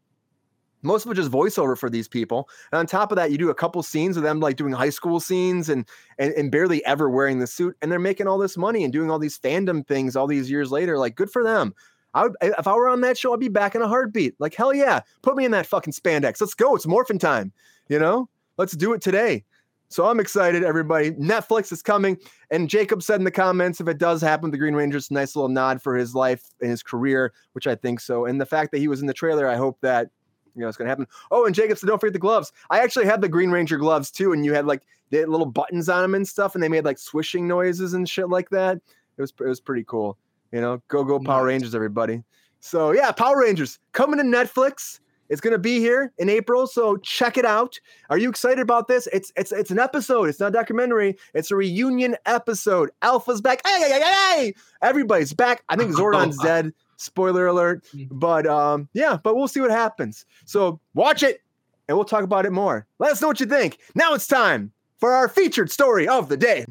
[0.82, 2.48] Most of it just voiceover for these people.
[2.72, 4.90] And on top of that, you do a couple scenes of them like doing high
[4.90, 7.76] school scenes and, and and barely ever wearing the suit.
[7.82, 10.70] And they're making all this money and doing all these fandom things all these years
[10.70, 10.98] later.
[10.98, 11.74] Like, good for them.
[12.14, 14.34] I would, if I were on that show, I'd be back in a heartbeat.
[14.38, 16.40] Like, hell yeah, put me in that fucking spandex.
[16.40, 16.74] Let's go.
[16.74, 17.52] It's morphin time.
[17.88, 19.44] You know, let's do it today.
[19.90, 21.12] So I'm excited, everybody.
[21.12, 22.18] Netflix is coming.
[22.50, 25.48] And Jacob said in the comments, if it does happen, the Green Ranger's nice little
[25.48, 28.26] nod for his life and his career, which I think so.
[28.26, 30.10] And the fact that he was in the trailer, I hope that
[30.58, 31.06] you know it's gonna happen.
[31.30, 32.52] Oh, and Jacob said, don't forget the gloves.
[32.68, 35.46] I actually had the Green Ranger gloves too, and you had like they had little
[35.46, 38.76] buttons on them and stuff, and they made like swishing noises and shit like that.
[39.16, 40.18] It was it was pretty cool.
[40.52, 41.46] You know, go go Power.
[41.46, 42.24] Rangers, everybody.
[42.60, 44.98] So yeah, Power Rangers coming to Netflix.
[45.28, 47.78] It's gonna be here in April, so check it out.
[48.10, 49.06] Are you excited about this?
[49.12, 50.28] It's it's it's an episode.
[50.28, 51.16] It's not a documentary.
[51.34, 52.90] It's a reunion episode.
[53.02, 53.60] Alpha's back.
[53.64, 54.54] Hey, hey, hey, hey, hey!
[54.82, 55.62] Everybody's back.
[55.68, 56.72] I think Zordon's oh, dead.
[56.98, 57.86] Spoiler alert.
[58.10, 60.26] But um, yeah, but we'll see what happens.
[60.44, 61.40] So watch it,
[61.88, 62.86] and we'll talk about it more.
[62.98, 63.78] Let us know what you think.
[63.94, 66.66] Now it's time for our featured story of the day.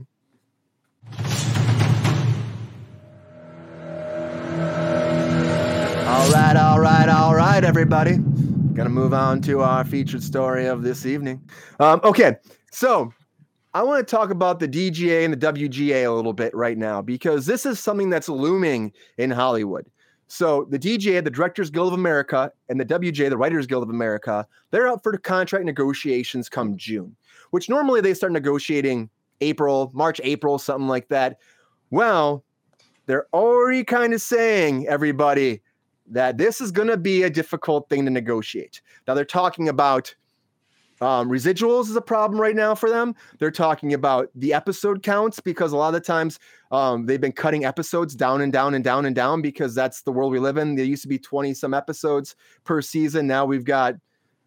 [6.07, 8.17] All right, all right, all right, everybody.
[8.73, 11.41] Gonna move on to our featured story of this evening.
[11.79, 12.35] Um, okay,
[12.71, 13.13] so
[13.73, 17.01] I want to talk about the DGA and the WGA a little bit right now
[17.01, 19.85] because this is something that's looming in Hollywood.
[20.27, 23.89] So the DGA, the Directors Guild of America, and the WGA, the Writers Guild of
[23.89, 27.15] America, they're up for contract negotiations come June,
[27.51, 29.09] which normally they start negotiating
[29.39, 31.37] April, March, April, something like that.
[31.91, 32.43] Well,
[33.05, 35.61] they're already kind of saying, everybody,
[36.09, 38.81] that this is going to be a difficult thing to negotiate.
[39.07, 40.13] Now they're talking about
[41.01, 43.15] um, residuals is a problem right now for them.
[43.39, 46.39] They're talking about the episode counts because a lot of the times
[46.71, 50.11] um, they've been cutting episodes down and down and down and down because that's the
[50.11, 50.75] world we live in.
[50.75, 53.27] There used to be 20 some episodes per season.
[53.27, 53.95] Now we've got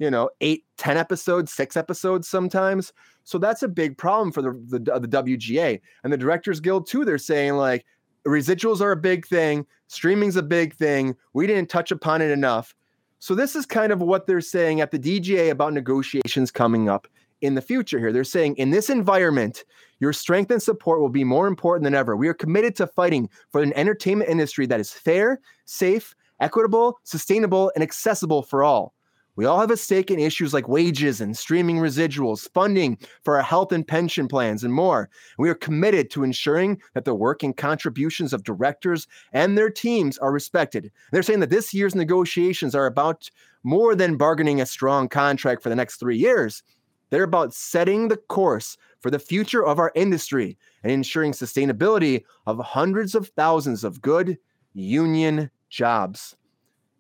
[0.01, 2.93] you know, eight, ten episodes, six episodes sometimes.
[3.25, 7.05] So that's a big problem for the, the, the WGA and the Directors Guild too.
[7.05, 7.85] They're saying like
[8.27, 11.15] residuals are a big thing, streaming's a big thing.
[11.35, 12.75] We didn't touch upon it enough.
[13.21, 17.07] So this is kind of what they're saying at the DGA about negotiations coming up
[17.43, 18.13] in the future here.
[18.13, 19.65] They're saying in this environment,
[19.99, 22.17] your strength and support will be more important than ever.
[22.17, 27.71] We are committed to fighting for an entertainment industry that is fair, safe, equitable, sustainable,
[27.75, 28.95] and accessible for all.
[29.37, 33.43] We all have a stake in issues like wages and streaming residuals, funding for our
[33.43, 35.09] health and pension plans, and more.
[35.39, 40.19] We are committed to ensuring that the work and contributions of directors and their teams
[40.19, 40.91] are respected.
[41.13, 43.31] They're saying that this year's negotiations are about
[43.63, 46.63] more than bargaining a strong contract for the next three years.
[47.11, 52.59] They're about setting the course for the future of our industry and ensuring sustainability of
[52.59, 54.39] hundreds of thousands of good
[54.75, 56.37] union jobs.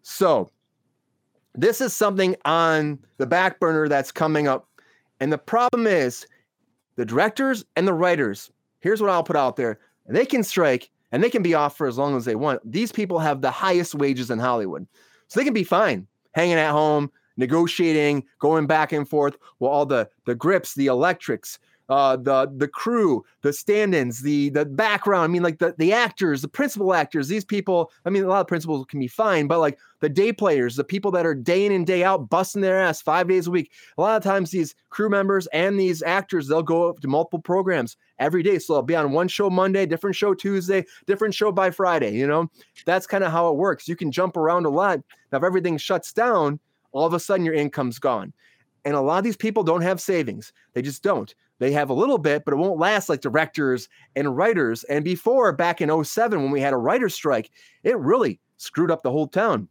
[0.03, 0.51] So,
[1.55, 4.69] this is something on the back burner that's coming up.
[5.21, 6.27] And the problem is
[6.97, 9.79] the directors and the writers, here's what I'll put out there
[10.09, 12.61] they can strike and they can be off for as long as they want.
[12.71, 14.87] These people have the highest wages in Hollywood.
[15.29, 19.87] So they can be fine hanging at home, negotiating, going back and forth while all
[19.87, 21.59] the, the grips, the electrics,
[21.91, 25.25] uh, the the crew, the stand-ins, the the background.
[25.25, 27.27] I mean, like the the actors, the principal actors.
[27.27, 27.91] These people.
[28.07, 30.85] I mean, a lot of principals can be fine, but like the day players, the
[30.85, 33.73] people that are day in and day out busting their ass five days a week.
[33.99, 37.97] A lot of times, these crew members and these actors, they'll go to multiple programs
[38.21, 38.61] every day.
[38.61, 42.13] So they'll be on one show Monday, different show Tuesday, different show by Friday.
[42.13, 42.49] You know,
[42.87, 43.89] that's kind of how it works.
[43.89, 45.01] You can jump around a lot.
[45.33, 46.61] Now, if everything shuts down,
[46.93, 48.33] all of a sudden your income's gone.
[48.85, 50.53] And a lot of these people don't have savings.
[50.73, 51.35] They just don't.
[51.61, 54.83] They have a little bit, but it won't last like directors and writers.
[54.85, 57.51] And before, back in 07, when we had a writer's strike,
[57.85, 59.69] it really screwed up the whole town.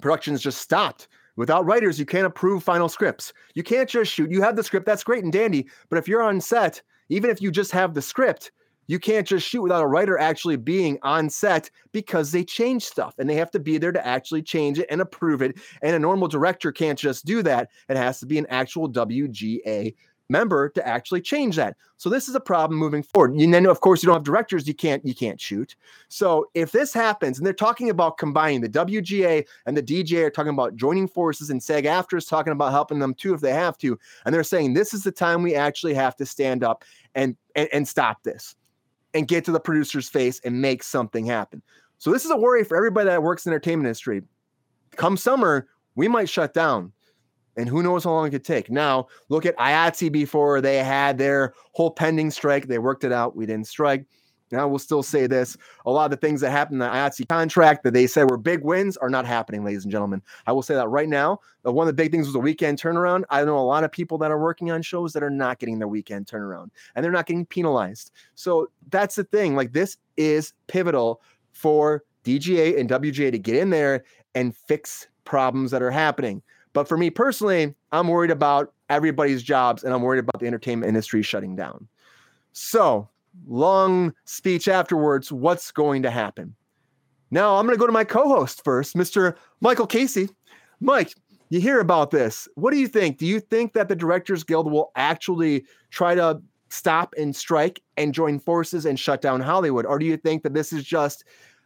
[0.00, 1.08] Productions just stopped.
[1.36, 3.32] Without writers, you can't approve final scripts.
[3.54, 4.30] You can't just shoot.
[4.30, 5.66] You have the script, that's great and dandy.
[5.88, 8.52] But if you're on set, even if you just have the script,
[8.86, 13.14] you can't just shoot without a writer actually being on set because they change stuff
[13.18, 15.58] and they have to be there to actually change it and approve it.
[15.82, 17.70] And a normal director can't just do that.
[17.88, 19.94] It has to be an actual WGA
[20.32, 21.76] member to actually change that.
[21.98, 23.34] So this is a problem moving forward.
[23.34, 25.76] And then of course you don't have directors, you can't you can't shoot.
[26.08, 30.30] So if this happens, and they're talking about combining the WGA and the DGA are
[30.30, 33.78] talking about joining forces, and SAG-AFTRA is talking about helping them too if they have
[33.78, 37.36] to, and they're saying this is the time we actually have to stand up and
[37.54, 38.56] and, and stop this
[39.14, 41.62] and get to the producer's face and make something happen.
[41.98, 44.22] So this is a worry for everybody that works in the entertainment industry.
[44.96, 46.92] Come summer, we might shut down
[47.56, 48.70] and who knows how long it could take.
[48.70, 52.66] Now, look at IATSE before they had their whole pending strike.
[52.66, 53.36] They worked it out.
[53.36, 54.06] We didn't strike.
[54.52, 55.56] Now we'll still say this.
[55.86, 58.36] A lot of the things that happened in the IATSE contract that they said were
[58.36, 60.22] big wins are not happening, ladies and gentlemen.
[60.46, 61.40] I will say that right now.
[61.66, 63.24] Uh, one of the big things was a weekend turnaround.
[63.30, 65.78] I know a lot of people that are working on shows that are not getting
[65.78, 68.12] their weekend turnaround and they're not getting penalized.
[68.34, 69.56] So that's the thing.
[69.56, 71.22] Like this is pivotal
[71.52, 76.42] for DGA and WGA to get in there and fix problems that are happening.
[76.72, 80.88] But for me personally, I'm worried about everybody's jobs and I'm worried about the entertainment
[80.88, 81.88] industry shutting down.
[82.52, 83.08] So,
[83.46, 86.54] long speech afterwards, what's going to happen?
[87.30, 89.36] Now, I'm going to go to my co host first, Mr.
[89.60, 90.28] Michael Casey.
[90.80, 91.14] Mike,
[91.48, 92.48] you hear about this.
[92.54, 93.18] What do you think?
[93.18, 98.14] Do you think that the Directors Guild will actually try to stop and strike and
[98.14, 99.86] join forces and shut down Hollywood?
[99.86, 101.24] Or do you think that this is just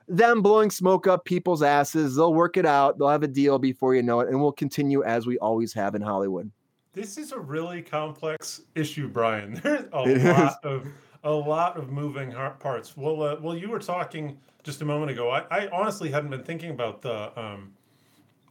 [0.08, 2.16] them blowing smoke up people's asses.
[2.16, 2.98] They'll work it out.
[2.98, 5.94] They'll have a deal before you know it, and we'll continue as we always have
[5.94, 6.50] in Hollywood.
[6.92, 9.54] This is a really complex issue, Brian.
[9.62, 10.56] There's a it lot is.
[10.62, 10.86] of
[11.24, 12.96] a lot of moving parts.
[12.96, 15.30] Well, uh, well, you were talking just a moment ago.
[15.30, 17.72] I, I honestly hadn't been thinking about the um,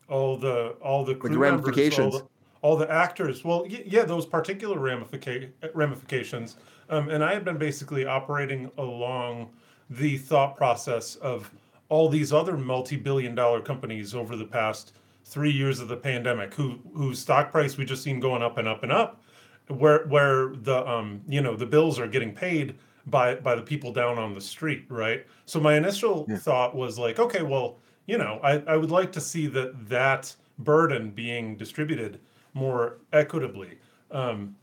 [0.09, 1.97] all the all the the ramifications.
[1.97, 2.21] Members,
[2.61, 3.43] all, the, all the actors.
[3.43, 6.57] Well, yeah, those particular ramifica- ramifications.
[6.89, 9.49] Um, and I had been basically operating along
[9.89, 11.51] the thought process of
[11.89, 14.93] all these other multi-billion dollar companies over the past
[15.25, 18.67] three years of the pandemic who whose stock price we just seen going up and
[18.67, 19.21] up and up
[19.67, 22.75] where where the um you know the bills are getting paid
[23.07, 26.37] by by the people down on the street right so my initial yeah.
[26.37, 30.35] thought was like okay well you know I, I would like to see that that
[30.59, 32.19] burden being distributed
[32.53, 33.79] more equitably
[34.11, 34.55] um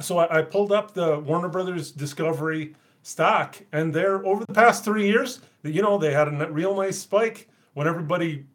[0.00, 4.84] so I, I pulled up the warner brothers discovery stock, and they're over the past
[4.84, 8.46] three years, you know, they had a real nice spike when everybody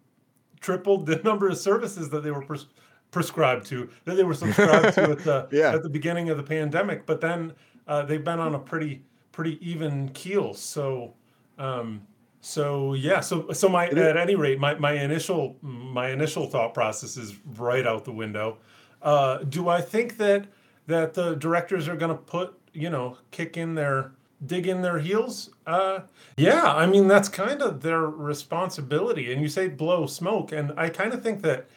[0.60, 2.68] tripled the number of services that they were pres-
[3.12, 5.74] prescribed to, that they were subscribed to at the yeah.
[5.74, 7.06] at the beginning of the pandemic.
[7.06, 7.54] But then
[7.88, 10.54] uh, they've been on a pretty pretty even keel.
[10.54, 11.14] So.
[11.58, 12.06] Um,
[12.40, 17.18] so yeah, so so my at any rate, my, my initial my initial thought process
[17.18, 18.60] is right out the window.
[19.02, 20.46] Uh, do I think that
[20.86, 24.12] that the directors are going to put you know kick in their
[24.46, 25.50] dig in their heels?
[25.66, 26.02] Uh,
[26.38, 29.32] yeah, I mean that's kind of their responsibility.
[29.32, 31.68] And you say blow smoke, and I kind of think that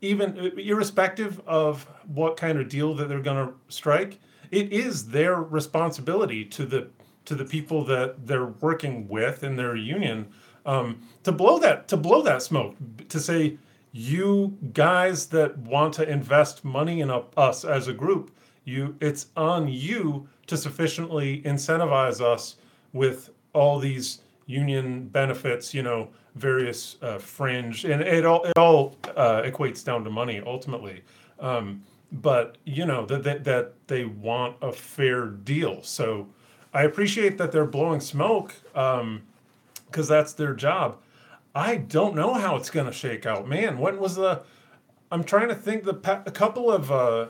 [0.00, 5.36] even irrespective of what kind of deal that they're going to strike, it is their
[5.36, 6.88] responsibility to the
[7.24, 10.26] to the people that they're working with in their union
[10.64, 12.76] um, to blow that to blow that smoke
[13.08, 13.58] to say
[13.92, 18.30] you guys that want to invest money in us as a group
[18.66, 22.56] you it's on you to sufficiently incentivize us
[22.92, 28.94] with all these union benefits you know various uh, fringe and it all it all
[29.16, 31.02] uh, equates down to money ultimately
[31.40, 36.28] um, but you know that, that that they want a fair deal so
[36.74, 39.22] i appreciate that they're blowing smoke um,
[39.86, 40.98] because that's their job.
[41.54, 43.48] I don't know how it's going to shake out.
[43.48, 44.42] Man, when was the?
[45.10, 45.84] I'm trying to think.
[45.84, 45.94] The
[46.26, 47.28] a couple of uh,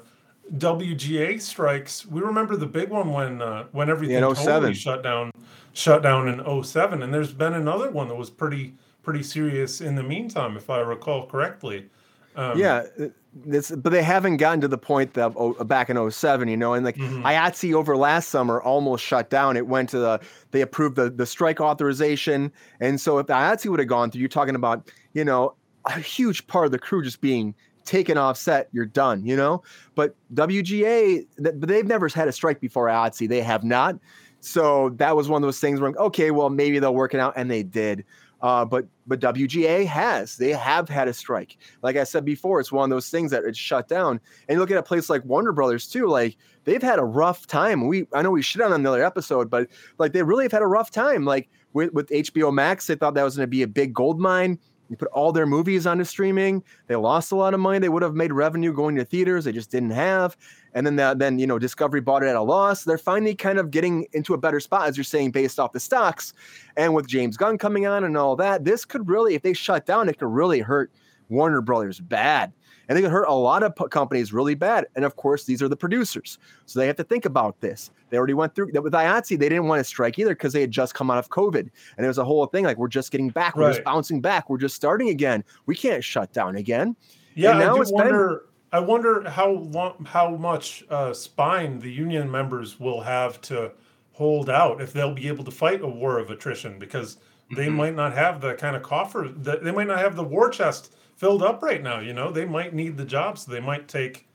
[0.54, 2.06] WGA strikes.
[2.06, 5.32] We remember the big one when uh, when everything yeah, totally shut down,
[5.72, 7.02] shut down in 07.
[7.02, 10.80] And there's been another one that was pretty pretty serious in the meantime, if I
[10.80, 11.88] recall correctly.
[12.36, 12.84] Um, yeah,
[13.32, 16.74] this, but they haven't gotten to the point that oh, back in 07, you know,
[16.74, 17.24] and like mm-hmm.
[17.24, 19.56] IATSE over last summer almost shut down.
[19.56, 20.20] It went to the,
[20.50, 22.52] they approved the, the strike authorization.
[22.80, 25.54] And so if the IATSE would have gone through, you're talking about, you know,
[25.86, 27.54] a huge part of the crew just being
[27.86, 29.62] taken off set, you're done, you know?
[29.94, 33.28] But WGA, but they've never had a strike before IATSE.
[33.28, 33.98] They have not.
[34.40, 37.34] So that was one of those things where, okay, well, maybe they'll work it out.
[37.36, 38.04] And they did.
[38.42, 41.56] Uh, but but WGA has they have had a strike.
[41.82, 44.20] Like I said before, it's one of those things that it's shut down.
[44.48, 46.06] And you look at a place like Warner Brothers too.
[46.06, 47.86] Like they've had a rough time.
[47.86, 49.68] We I know we shit on another episode, but
[49.98, 51.24] like they really have had a rough time.
[51.24, 54.20] Like with, with HBO Max, they thought that was going to be a big gold
[54.20, 54.58] mine.
[54.88, 56.62] You put all their movies onto streaming.
[56.86, 57.78] They lost a lot of money.
[57.78, 59.44] They would have made revenue going to theaters.
[59.44, 60.36] They just didn't have.
[60.74, 62.84] And then that, then you know Discovery bought it at a loss.
[62.84, 65.80] They're finally kind of getting into a better spot, as you're saying, based off the
[65.80, 66.32] stocks.
[66.76, 69.86] And with James Gunn coming on and all that, this could really, if they shut
[69.86, 70.92] down, it could really hurt
[71.28, 72.52] Warner Brothers bad
[72.88, 74.86] and they can hurt a lot of companies really bad.
[74.94, 77.90] And of course, these are the producers, so they have to think about this.
[78.10, 79.38] They already went through that with IATSE.
[79.38, 82.04] They didn't want to strike either because they had just come out of COVID, and
[82.04, 83.74] it was a whole thing like we're just getting back, we're right.
[83.74, 85.44] just bouncing back, we're just starting again.
[85.66, 86.96] We can't shut down again.
[87.34, 88.28] Yeah, and now I do wonder.
[88.28, 88.40] Been,
[88.72, 93.72] I wonder how long, how much uh, spine the union members will have to
[94.12, 97.18] hold out if they'll be able to fight a war of attrition because
[97.54, 97.76] they mm-hmm.
[97.76, 100.96] might not have the kind of coffer that they might not have the war chest
[101.16, 102.00] filled up right now.
[102.00, 103.42] You know, they might need the jobs.
[103.42, 104.28] so they might take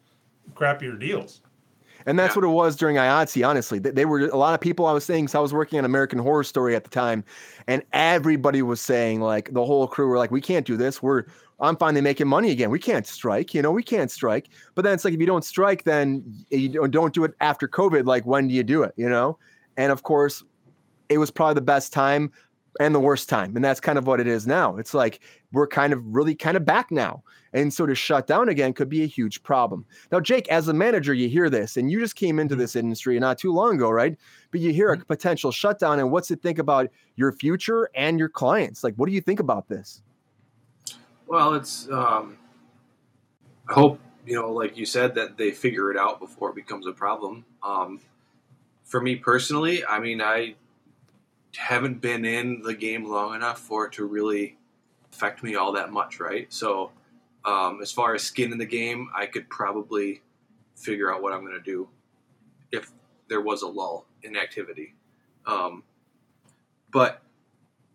[0.53, 1.41] crappier deals.
[2.07, 2.41] And that's yeah.
[2.41, 3.77] what it was during IATSE, honestly.
[3.77, 6.17] They were a lot of people I was saying, so I was working on American
[6.17, 7.23] Horror Story at the time,
[7.67, 11.03] and everybody was saying, like, the whole crew were like, we can't do this.
[11.03, 11.25] We're,
[11.59, 12.71] I'm finally making money again.
[12.71, 14.49] We can't strike, you know, we can't strike.
[14.73, 18.05] But then it's like, if you don't strike, then you don't do it after COVID.
[18.05, 19.37] Like, when do you do it, you know?
[19.77, 20.43] And of course,
[21.09, 22.31] it was probably the best time
[22.79, 23.55] and the worst time.
[23.55, 24.77] And that's kind of what it is now.
[24.77, 25.19] It's like
[25.51, 27.23] we're kind of really kind of back now.
[27.53, 29.85] And so to shut down again could be a huge problem.
[30.11, 32.61] Now, Jake, as a manager, you hear this and you just came into mm-hmm.
[32.61, 34.17] this industry not too long ago, right?
[34.51, 35.03] But you hear a mm-hmm.
[35.03, 38.83] potential shutdown and what's it think about your future and your clients?
[38.83, 40.01] Like, what do you think about this?
[41.27, 42.37] Well, it's, um,
[43.67, 46.87] I hope, you know, like you said, that they figure it out before it becomes
[46.87, 47.45] a problem.
[47.63, 47.99] Um,
[48.85, 50.55] for me personally, I mean, I
[51.55, 54.57] haven't been in the game long enough for it to really
[55.11, 56.51] affect me all that much, right?
[56.51, 56.91] So,
[57.43, 60.21] um, as far as skin in the game, I could probably
[60.75, 61.89] figure out what I'm going to do
[62.71, 62.91] if
[63.27, 64.93] there was a lull in activity.
[65.45, 65.83] Um,
[66.91, 67.21] but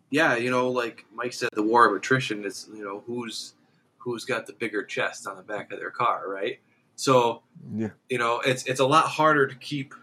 [0.09, 3.53] yeah, you know, like Mike said, the war of attrition is you know who's
[3.97, 6.59] who's got the bigger chest on the back of their car, right?
[6.95, 7.43] So,
[7.75, 7.89] yeah.
[8.09, 9.93] you know, it's it's a lot harder to keep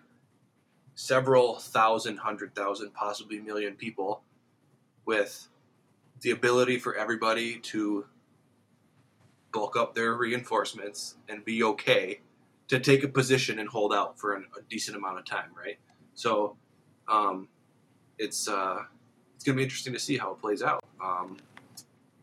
[0.95, 4.22] several thousand, hundred thousand, possibly million people
[5.05, 5.49] with
[6.20, 8.07] the ability for everybody to
[9.53, 12.20] bulk up their reinforcements and be okay
[12.68, 15.78] to take a position and hold out for an, a decent amount of time, right?
[16.14, 16.57] So,
[17.09, 17.49] um,
[18.18, 18.78] it's uh,
[19.34, 20.82] it's gonna be interesting to see how it plays out.
[21.03, 21.36] Um,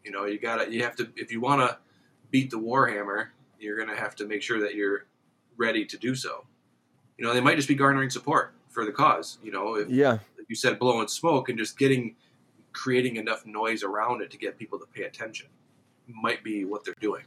[0.04, 1.78] you know, you gotta you have to if you want to
[2.32, 3.28] beat the Warhammer,
[3.60, 5.06] you're gonna have to make sure that you're
[5.58, 6.46] ready to do so.
[7.18, 9.38] You know, they might just be garnering support for the cause.
[9.44, 12.16] You know, if, yeah, like you said, blowing smoke and just getting
[12.74, 15.48] creating enough noise around it to get people to pay attention
[16.08, 17.24] might be what they're doing.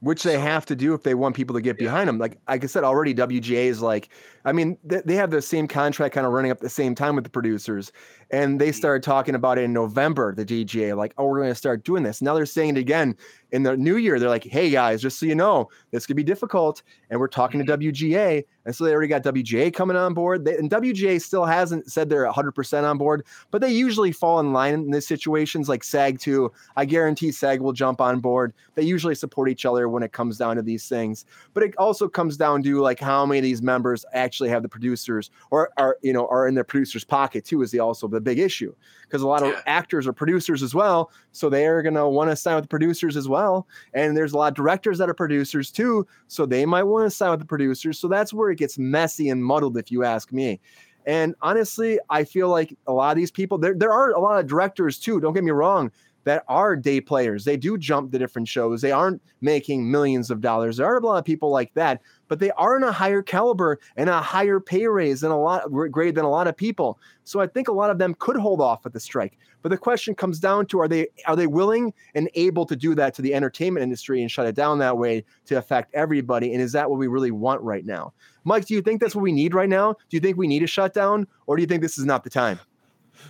[0.00, 1.86] Which they so, have to do if they want people to get yeah.
[1.86, 2.18] behind them.
[2.18, 4.10] Like, like I said already, WGA is like,
[4.46, 7.16] I mean, they, they have the same contract kind of running up the same time
[7.16, 7.92] with the producers.
[8.30, 8.76] And they mm-hmm.
[8.76, 12.04] started talking about it in November, the DGA, like, oh, we're going to start doing
[12.04, 12.22] this.
[12.22, 13.16] Now they're saying it again
[13.52, 16.24] in the new year, they're like, hey guys, just so you know, this could be
[16.24, 16.82] difficult.
[17.10, 18.44] And we're talking to WGA.
[18.64, 20.44] And so they already got WGA coming on board.
[20.44, 24.52] They, and WGA still hasn't said they're 100% on board, but they usually fall in
[24.52, 26.52] line in these situations like SAG too.
[26.76, 28.52] I guarantee SAG will jump on board.
[28.74, 31.24] They usually support each other when it comes down to these things.
[31.54, 34.68] But it also comes down to like how many of these members actually have the
[34.68, 38.20] producers or are, you know, are in their producer's pocket too, is the also the
[38.20, 38.74] big issue.
[39.02, 41.10] Because a lot of actors are producers as well.
[41.32, 43.66] So they are going to want to sign with the producers as well.
[43.94, 46.06] And there's a lot of directors that are producers too.
[46.28, 47.98] So they might want to sign with the producers.
[47.98, 50.60] So that's where it gets messy and muddled, if you ask me.
[51.06, 54.40] And honestly, I feel like a lot of these people, there, there are a lot
[54.40, 55.92] of directors too, don't get me wrong,
[56.26, 57.44] that are day players.
[57.44, 58.80] They do jump to different shows.
[58.80, 60.76] They aren't making millions of dollars.
[60.76, 63.78] There are a lot of people like that, but they are in a higher caliber
[63.96, 66.98] and a higher pay raise than a lot grade than a lot of people.
[67.22, 69.38] So I think a lot of them could hold off with the strike.
[69.62, 72.96] But the question comes down to are they are they willing and able to do
[72.96, 76.52] that to the entertainment industry and shut it down that way to affect everybody?
[76.52, 78.12] And is that what we really want right now?
[78.42, 79.92] Mike, do you think that's what we need right now?
[79.92, 82.30] Do you think we need a shutdown, or do you think this is not the
[82.30, 82.58] time?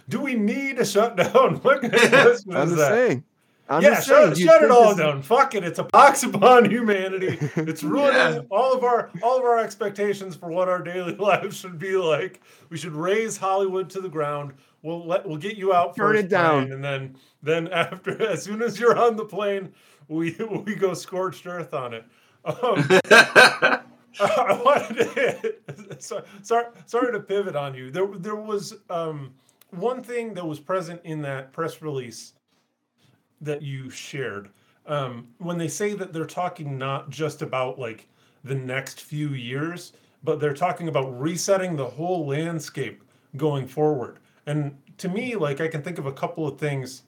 [0.08, 1.56] Do we need a shutdown?
[1.62, 2.88] What kind of question I'm is just that?
[2.90, 3.24] saying.
[3.68, 4.28] I'm yeah, just saying.
[4.28, 5.22] shut, do shut it all this- down.
[5.22, 5.64] Fuck it.
[5.64, 7.36] It's a box upon humanity.
[7.56, 8.40] It's ruining Yeah.
[8.50, 12.40] all of our all of our expectations for what our daily lives should be like.
[12.70, 14.52] We should raze Hollywood to the ground.
[14.82, 16.70] We'll let we'll get you out Burn first, it down.
[16.70, 19.72] And then then after as soon as you're on the plane,
[20.06, 22.04] we we go scorched earth on it.
[22.44, 22.88] Um,
[24.18, 27.90] I wanted to, sorry, sorry, sorry to pivot on you.
[27.90, 29.34] There, there was um,
[29.76, 32.32] one thing that was present in that press release
[33.40, 34.50] that you shared.
[34.86, 38.08] Um, when they say that they're talking not just about like
[38.44, 43.02] the next few years, but they're talking about resetting the whole landscape
[43.36, 44.18] going forward.
[44.46, 47.02] And to me, like I can think of a couple of things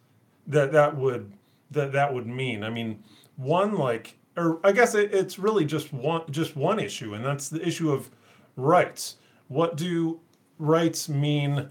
[0.47, 1.33] that that would
[1.71, 2.65] that that would mean.
[2.65, 3.03] I mean,
[3.37, 7.49] one like, or I guess it, it's really just one just one issue, and that's
[7.49, 8.11] the issue of
[8.57, 9.17] rights.
[9.47, 10.21] What do
[10.59, 11.69] rights mean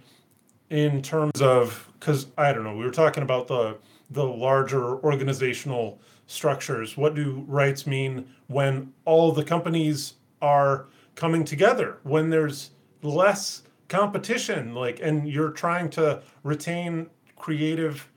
[0.69, 1.89] in terms of?
[1.99, 2.75] Because I don't know.
[2.75, 3.77] We were talking about the
[4.11, 6.95] the larger organizational structures.
[6.95, 11.97] What do rights mean when all the companies are coming together?
[12.03, 18.07] When there's less competition, like, and you're trying to retain creative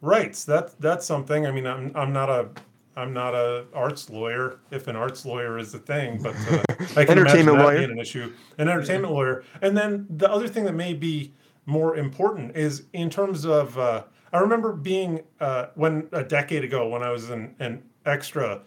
[0.00, 0.44] rights.
[0.44, 1.46] That that's something.
[1.46, 2.48] I mean, I'm I'm not a
[2.96, 6.62] I'm not a arts lawyer, if an arts lawyer is a thing, but uh,
[6.96, 7.78] I can Entertainment imagine that lawyer.
[7.78, 8.32] being an issue.
[8.58, 11.32] An entertainment lawyer, and then the other thing that may be
[11.68, 13.78] more important is in terms of.
[13.78, 18.60] Uh, I remember being uh, when a decade ago when I was an, an extra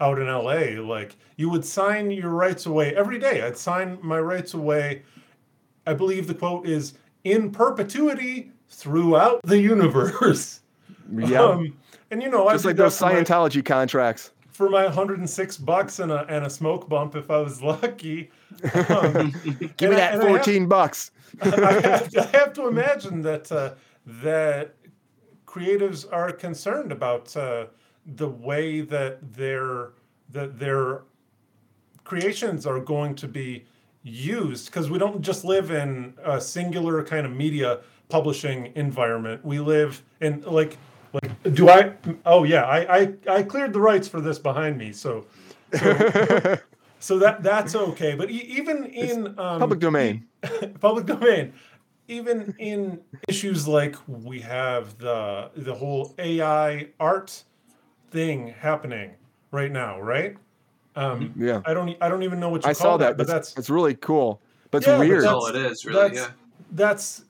[0.00, 3.42] out in LA, like you would sign your rights away every day.
[3.42, 5.02] I'd sign my rights away.
[5.86, 6.94] I believe the quote is
[7.24, 10.60] in perpetuity throughout the universe.
[11.10, 11.42] Yeah.
[11.42, 11.76] Um,
[12.10, 14.30] and you know, I just did like those for my- Scientology contracts.
[14.58, 18.28] For my 106 bucks and a, and a smoke bump if I was lucky.
[18.88, 19.32] Um,
[19.76, 21.12] Give me I- that I have- 14 bucks.
[21.42, 24.74] I have, I have to imagine that uh, that
[25.46, 27.66] creatives are concerned about uh,
[28.16, 29.90] the way that their
[30.30, 31.02] that their
[32.02, 33.64] creations are going to be
[34.02, 37.78] used because we don't just live in a singular kind of media
[38.08, 39.44] publishing environment.
[39.44, 40.78] We live in like
[41.12, 41.92] like do I
[42.26, 45.24] oh yeah I I, I cleared the rights for this behind me so
[45.78, 46.56] so,
[47.00, 50.26] so that that's okay but e- even in um, Public domain.
[50.80, 51.52] public domain
[52.08, 57.42] even in issues like we have the the whole ai art
[58.10, 59.10] thing happening
[59.50, 60.36] right now right
[60.96, 61.60] um Yeah.
[61.66, 63.16] i don't I don't even know what you I call saw that.
[63.16, 64.40] but That's, that's that's really cool.
[64.70, 65.22] But it's Yeah, but weird.
[65.24, 66.00] That's all it is, really.
[66.08, 66.28] that's, Yeah.
[66.72, 67.24] that's s-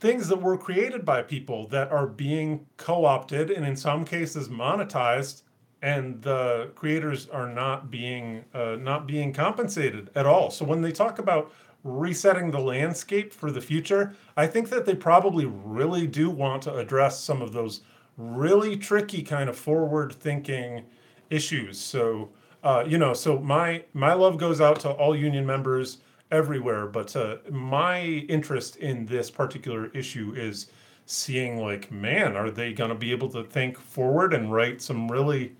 [0.00, 5.42] things that were created by people that are being co-opted and in some cases monetized
[5.80, 10.50] and the creators are not being uh, not being compensated at all.
[10.50, 11.52] So when they talk about
[11.84, 16.74] resetting the landscape for the future i think that they probably really do want to
[16.74, 17.82] address some of those
[18.18, 20.84] really tricky kind of forward thinking
[21.30, 21.78] issues.
[21.78, 22.30] So
[22.64, 25.98] uh, you know so my my love goes out to all union members
[26.30, 30.66] everywhere but uh, my interest in this particular issue is
[31.06, 35.10] seeing like man are they going to be able to think forward and write some
[35.10, 35.52] really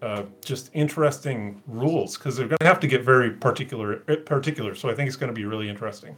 [0.00, 2.16] uh, just interesting rules?
[2.16, 5.16] Because they're going to have to get very particular eh, particular so i think it's
[5.16, 6.16] going to be really interesting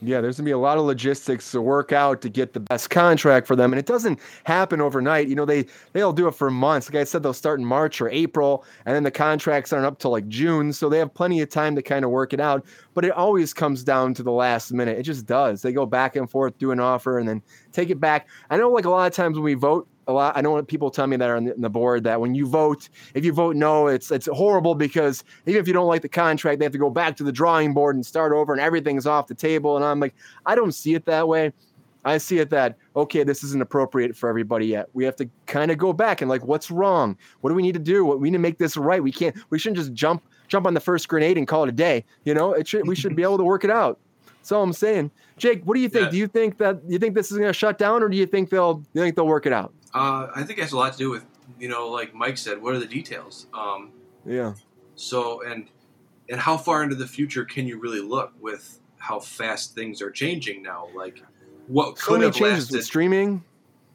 [0.00, 2.88] Yeah, there's gonna be a lot of logistics to work out to get the best
[2.90, 5.26] contract for them, and it doesn't happen overnight.
[5.26, 6.88] You know, they they'll do it for months.
[6.88, 9.98] Like I said, they'll start in March or April, and then the contracts aren't up
[9.98, 12.64] till like June, so they have plenty of time to kind of work it out.
[12.94, 14.98] But it always comes down to the last minute.
[14.98, 15.62] It just does.
[15.62, 17.42] They go back and forth, do an offer, and then
[17.72, 18.28] take it back.
[18.50, 20.36] I know, like a lot of times when we vote a lot.
[20.36, 22.34] I know what people tell me that are on the, on the board that when
[22.34, 26.02] you vote, if you vote no, it's it's horrible because even if you don't like
[26.02, 28.60] the contract, they have to go back to the drawing board and start over, and
[28.60, 29.76] everything's off the table.
[29.76, 30.14] And I'm like,
[30.46, 31.52] I don't see it that way.
[32.04, 34.88] I see it that okay, this isn't appropriate for everybody yet.
[34.94, 37.16] We have to kind of go back and like, what's wrong?
[37.42, 38.04] What do we need to do?
[38.04, 39.02] What we need to make this right.
[39.02, 39.36] We can't.
[39.50, 42.04] We shouldn't just jump jump on the first grenade and call it a day.
[42.24, 42.88] You know, it should.
[42.88, 43.98] We should be able to work it out.
[44.38, 45.10] That's all I'm saying.
[45.36, 46.06] Jake, what do you think?
[46.06, 46.10] Yeah.
[46.10, 48.24] Do you think that you think this is going to shut down, or do you
[48.24, 49.74] think they'll you think they'll work it out?
[49.94, 51.24] Uh, I think it has a lot to do with
[51.58, 53.46] you know, like Mike said, what are the details?
[53.54, 53.92] Um,
[54.26, 54.54] Yeah.
[54.96, 55.68] so and
[56.28, 60.10] and how far into the future can you really look with how fast things are
[60.10, 60.88] changing now?
[60.94, 61.22] Like
[61.68, 62.76] what So could many have changes lasted?
[62.76, 63.44] with streaming.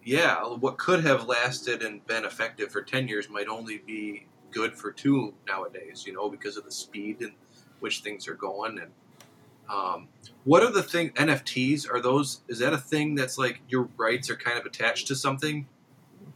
[0.04, 4.76] yeah, what could have lasted and been effective for 10 years might only be good
[4.76, 7.34] for two nowadays, you know, because of the speed in
[7.80, 8.80] which things are going.
[8.80, 8.92] And
[9.70, 10.08] um,
[10.44, 11.90] what are the thing NFTs?
[11.92, 15.16] Are those, is that a thing that's like your rights are kind of attached to
[15.16, 15.68] something?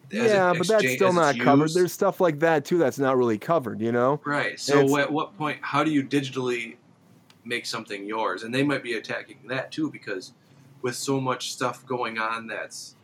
[0.10, 1.74] Yeah, but that's still not covered.
[1.74, 3.82] There's stuff like that too that's not really covered.
[3.82, 4.22] You know.
[4.26, 4.60] Right.
[4.60, 6.76] So It's- at what point, how do you digitally
[7.46, 8.44] make something yours?
[8.44, 10.32] And they might be attacking that too, because
[10.82, 12.96] with so much stuff going on that's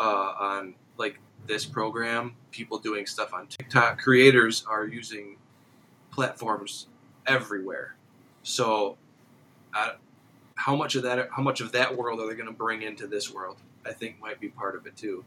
[0.00, 0.02] uh,
[0.38, 5.36] on like this program, people doing stuff on TikTok, creators are using
[6.10, 6.86] platforms
[7.26, 7.94] everywhere.
[8.42, 8.96] So,
[9.74, 9.92] uh,
[10.54, 13.06] how much of that, how much of that world are they going to bring into
[13.06, 13.56] this world?
[13.86, 15.24] I think might be part of it too.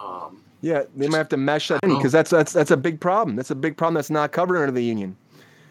[0.00, 3.00] Um, Yeah, they might have to mesh that in because that's that's that's a big
[3.00, 3.36] problem.
[3.36, 5.16] That's a big problem that's not covered under the union.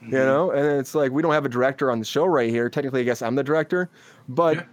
[0.04, 0.12] mhm.
[0.12, 2.70] You know, and it's like we don't have a director on the show right here.
[2.70, 3.90] Technically, I guess I'm the director,
[4.30, 4.64] but Yeah.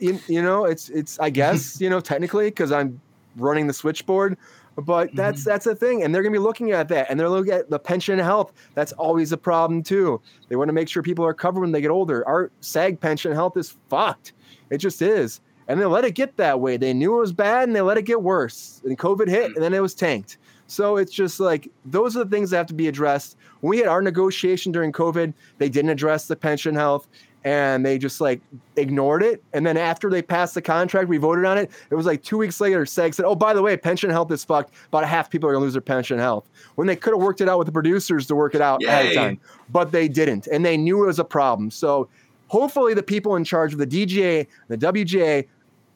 [0.00, 3.00] you, you know, it's it's I guess you know technically because I'm
[3.36, 4.36] running the switchboard.
[4.76, 5.50] But that's Mm-hmm.
[5.50, 7.80] that's a thing, and they're gonna be looking at that, and they're looking at the
[7.80, 8.52] pension and health.
[8.74, 10.20] That's always a problem too.
[10.48, 12.26] They want to make sure people are covered when they get older.
[12.28, 14.34] Our SAG pension health is fucked.
[14.70, 16.76] It just is, and they let it get that way.
[16.76, 18.80] They knew it was bad, and they let it get worse.
[18.84, 19.54] And COVID hit, mm.
[19.54, 20.38] and then it was tanked.
[20.66, 23.36] So it's just like those are the things that have to be addressed.
[23.60, 27.08] When we had our negotiation during COVID, they didn't address the pension health
[27.44, 28.40] and they just like
[28.76, 29.42] ignored it.
[29.54, 31.70] And then after they passed the contract, we voted on it.
[31.90, 34.44] It was like two weeks later, SAG said, Oh, by the way, pension health is
[34.44, 34.74] fucked.
[34.88, 36.48] About half people are gonna lose their pension health.
[36.74, 39.06] When they could have worked it out with the producers to work it out ahead
[39.06, 39.40] of time.
[39.70, 40.46] But they didn't.
[40.48, 41.70] And they knew it was a problem.
[41.70, 42.08] So
[42.48, 45.46] hopefully the people in charge of the DGA, the WGA,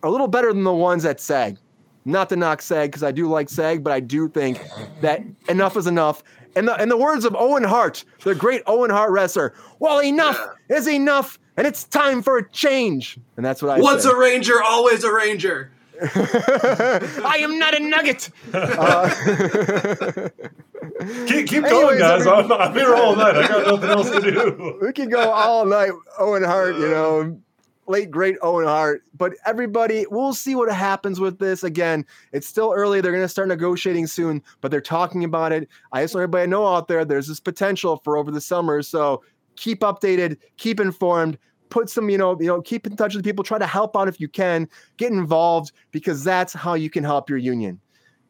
[0.03, 1.59] are a little better than the ones at SAG.
[2.05, 4.61] Not to knock SAG because I do like SAG, but I do think
[5.03, 6.22] that enough is enough.
[6.57, 10.38] And the, in the words of Owen Hart, the great Owen Hart wrestler, well, enough
[10.68, 13.18] is enough, and it's time for a change.
[13.36, 14.11] And that's what I Once say.
[14.11, 15.70] a ranger, always a ranger.
[16.03, 18.30] I am not a nugget.
[18.53, 20.28] Uh,
[21.26, 22.26] Keep, keep Anyways, going, guys.
[22.26, 23.36] I'm, I'm here all night.
[23.36, 24.78] I got nothing else to do.
[24.82, 27.40] we can go all night, Owen Hart, you know,
[27.86, 29.02] late great Owen Hart.
[29.16, 31.64] But everybody, we'll see what happens with this.
[31.64, 33.00] Again, it's still early.
[33.00, 35.68] They're going to start negotiating soon, but they're talking about it.
[35.92, 38.82] I just want everybody to know out there there's this potential for over the summer.
[38.82, 39.22] So
[39.56, 41.38] keep updated, keep informed.
[41.70, 43.42] Put some, you know, you know, keep in touch with people.
[43.42, 44.68] Try to help out if you can.
[44.98, 47.80] Get involved because that's how you can help your union.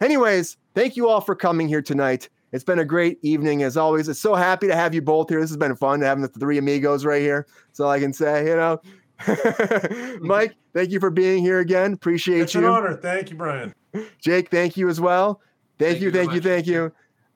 [0.01, 2.29] Anyways, thank you all for coming here tonight.
[2.53, 4.09] It's been a great evening as always.
[4.09, 5.41] It's so happy to have you both here.
[5.41, 7.47] This has been fun having the three amigos right here.
[7.67, 8.81] That's all I can say, you know.
[10.21, 11.93] Mike, thank you for being here again.
[11.93, 12.43] Appreciate you.
[12.43, 12.97] It's an honor.
[12.97, 13.75] Thank you, Brian.
[14.21, 15.41] Jake, thank you as well.
[15.79, 16.57] Thank, Thank you, you very thank you, much.
[16.57, 16.93] thank you.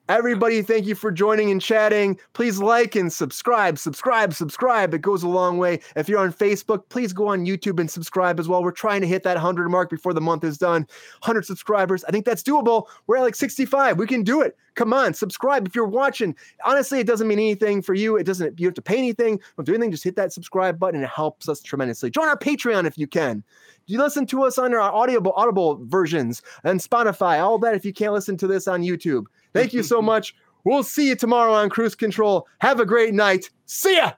[0.09, 2.17] Everybody, thank you for joining and chatting.
[2.31, 4.93] Please like and subscribe, subscribe, subscribe.
[4.93, 5.81] It goes a long way.
[5.97, 8.63] If you're on Facebook, please go on YouTube and subscribe as well.
[8.63, 10.83] We're trying to hit that 100 mark before the month is done.
[11.23, 12.05] 100 subscribers.
[12.05, 12.85] I think that's doable.
[13.07, 13.97] We're at like 65.
[13.97, 14.55] We can do it.
[14.75, 16.35] Come on, subscribe if you're watching.
[16.63, 18.15] Honestly, it doesn't mean anything for you.
[18.15, 19.41] It doesn't, you have to pay anything.
[19.57, 19.91] Don't do anything.
[19.91, 21.03] Just hit that subscribe button.
[21.03, 22.11] It helps us tremendously.
[22.11, 23.43] Join our Patreon if you can.
[23.87, 27.93] You listen to us on our audible audible versions and Spotify, all that if you
[27.93, 29.25] can't listen to this on YouTube.
[29.53, 30.35] Thank you so much.
[30.63, 32.47] We'll see you tomorrow on Kruse Control.
[32.59, 33.49] Have a great night.
[33.65, 34.13] See ya.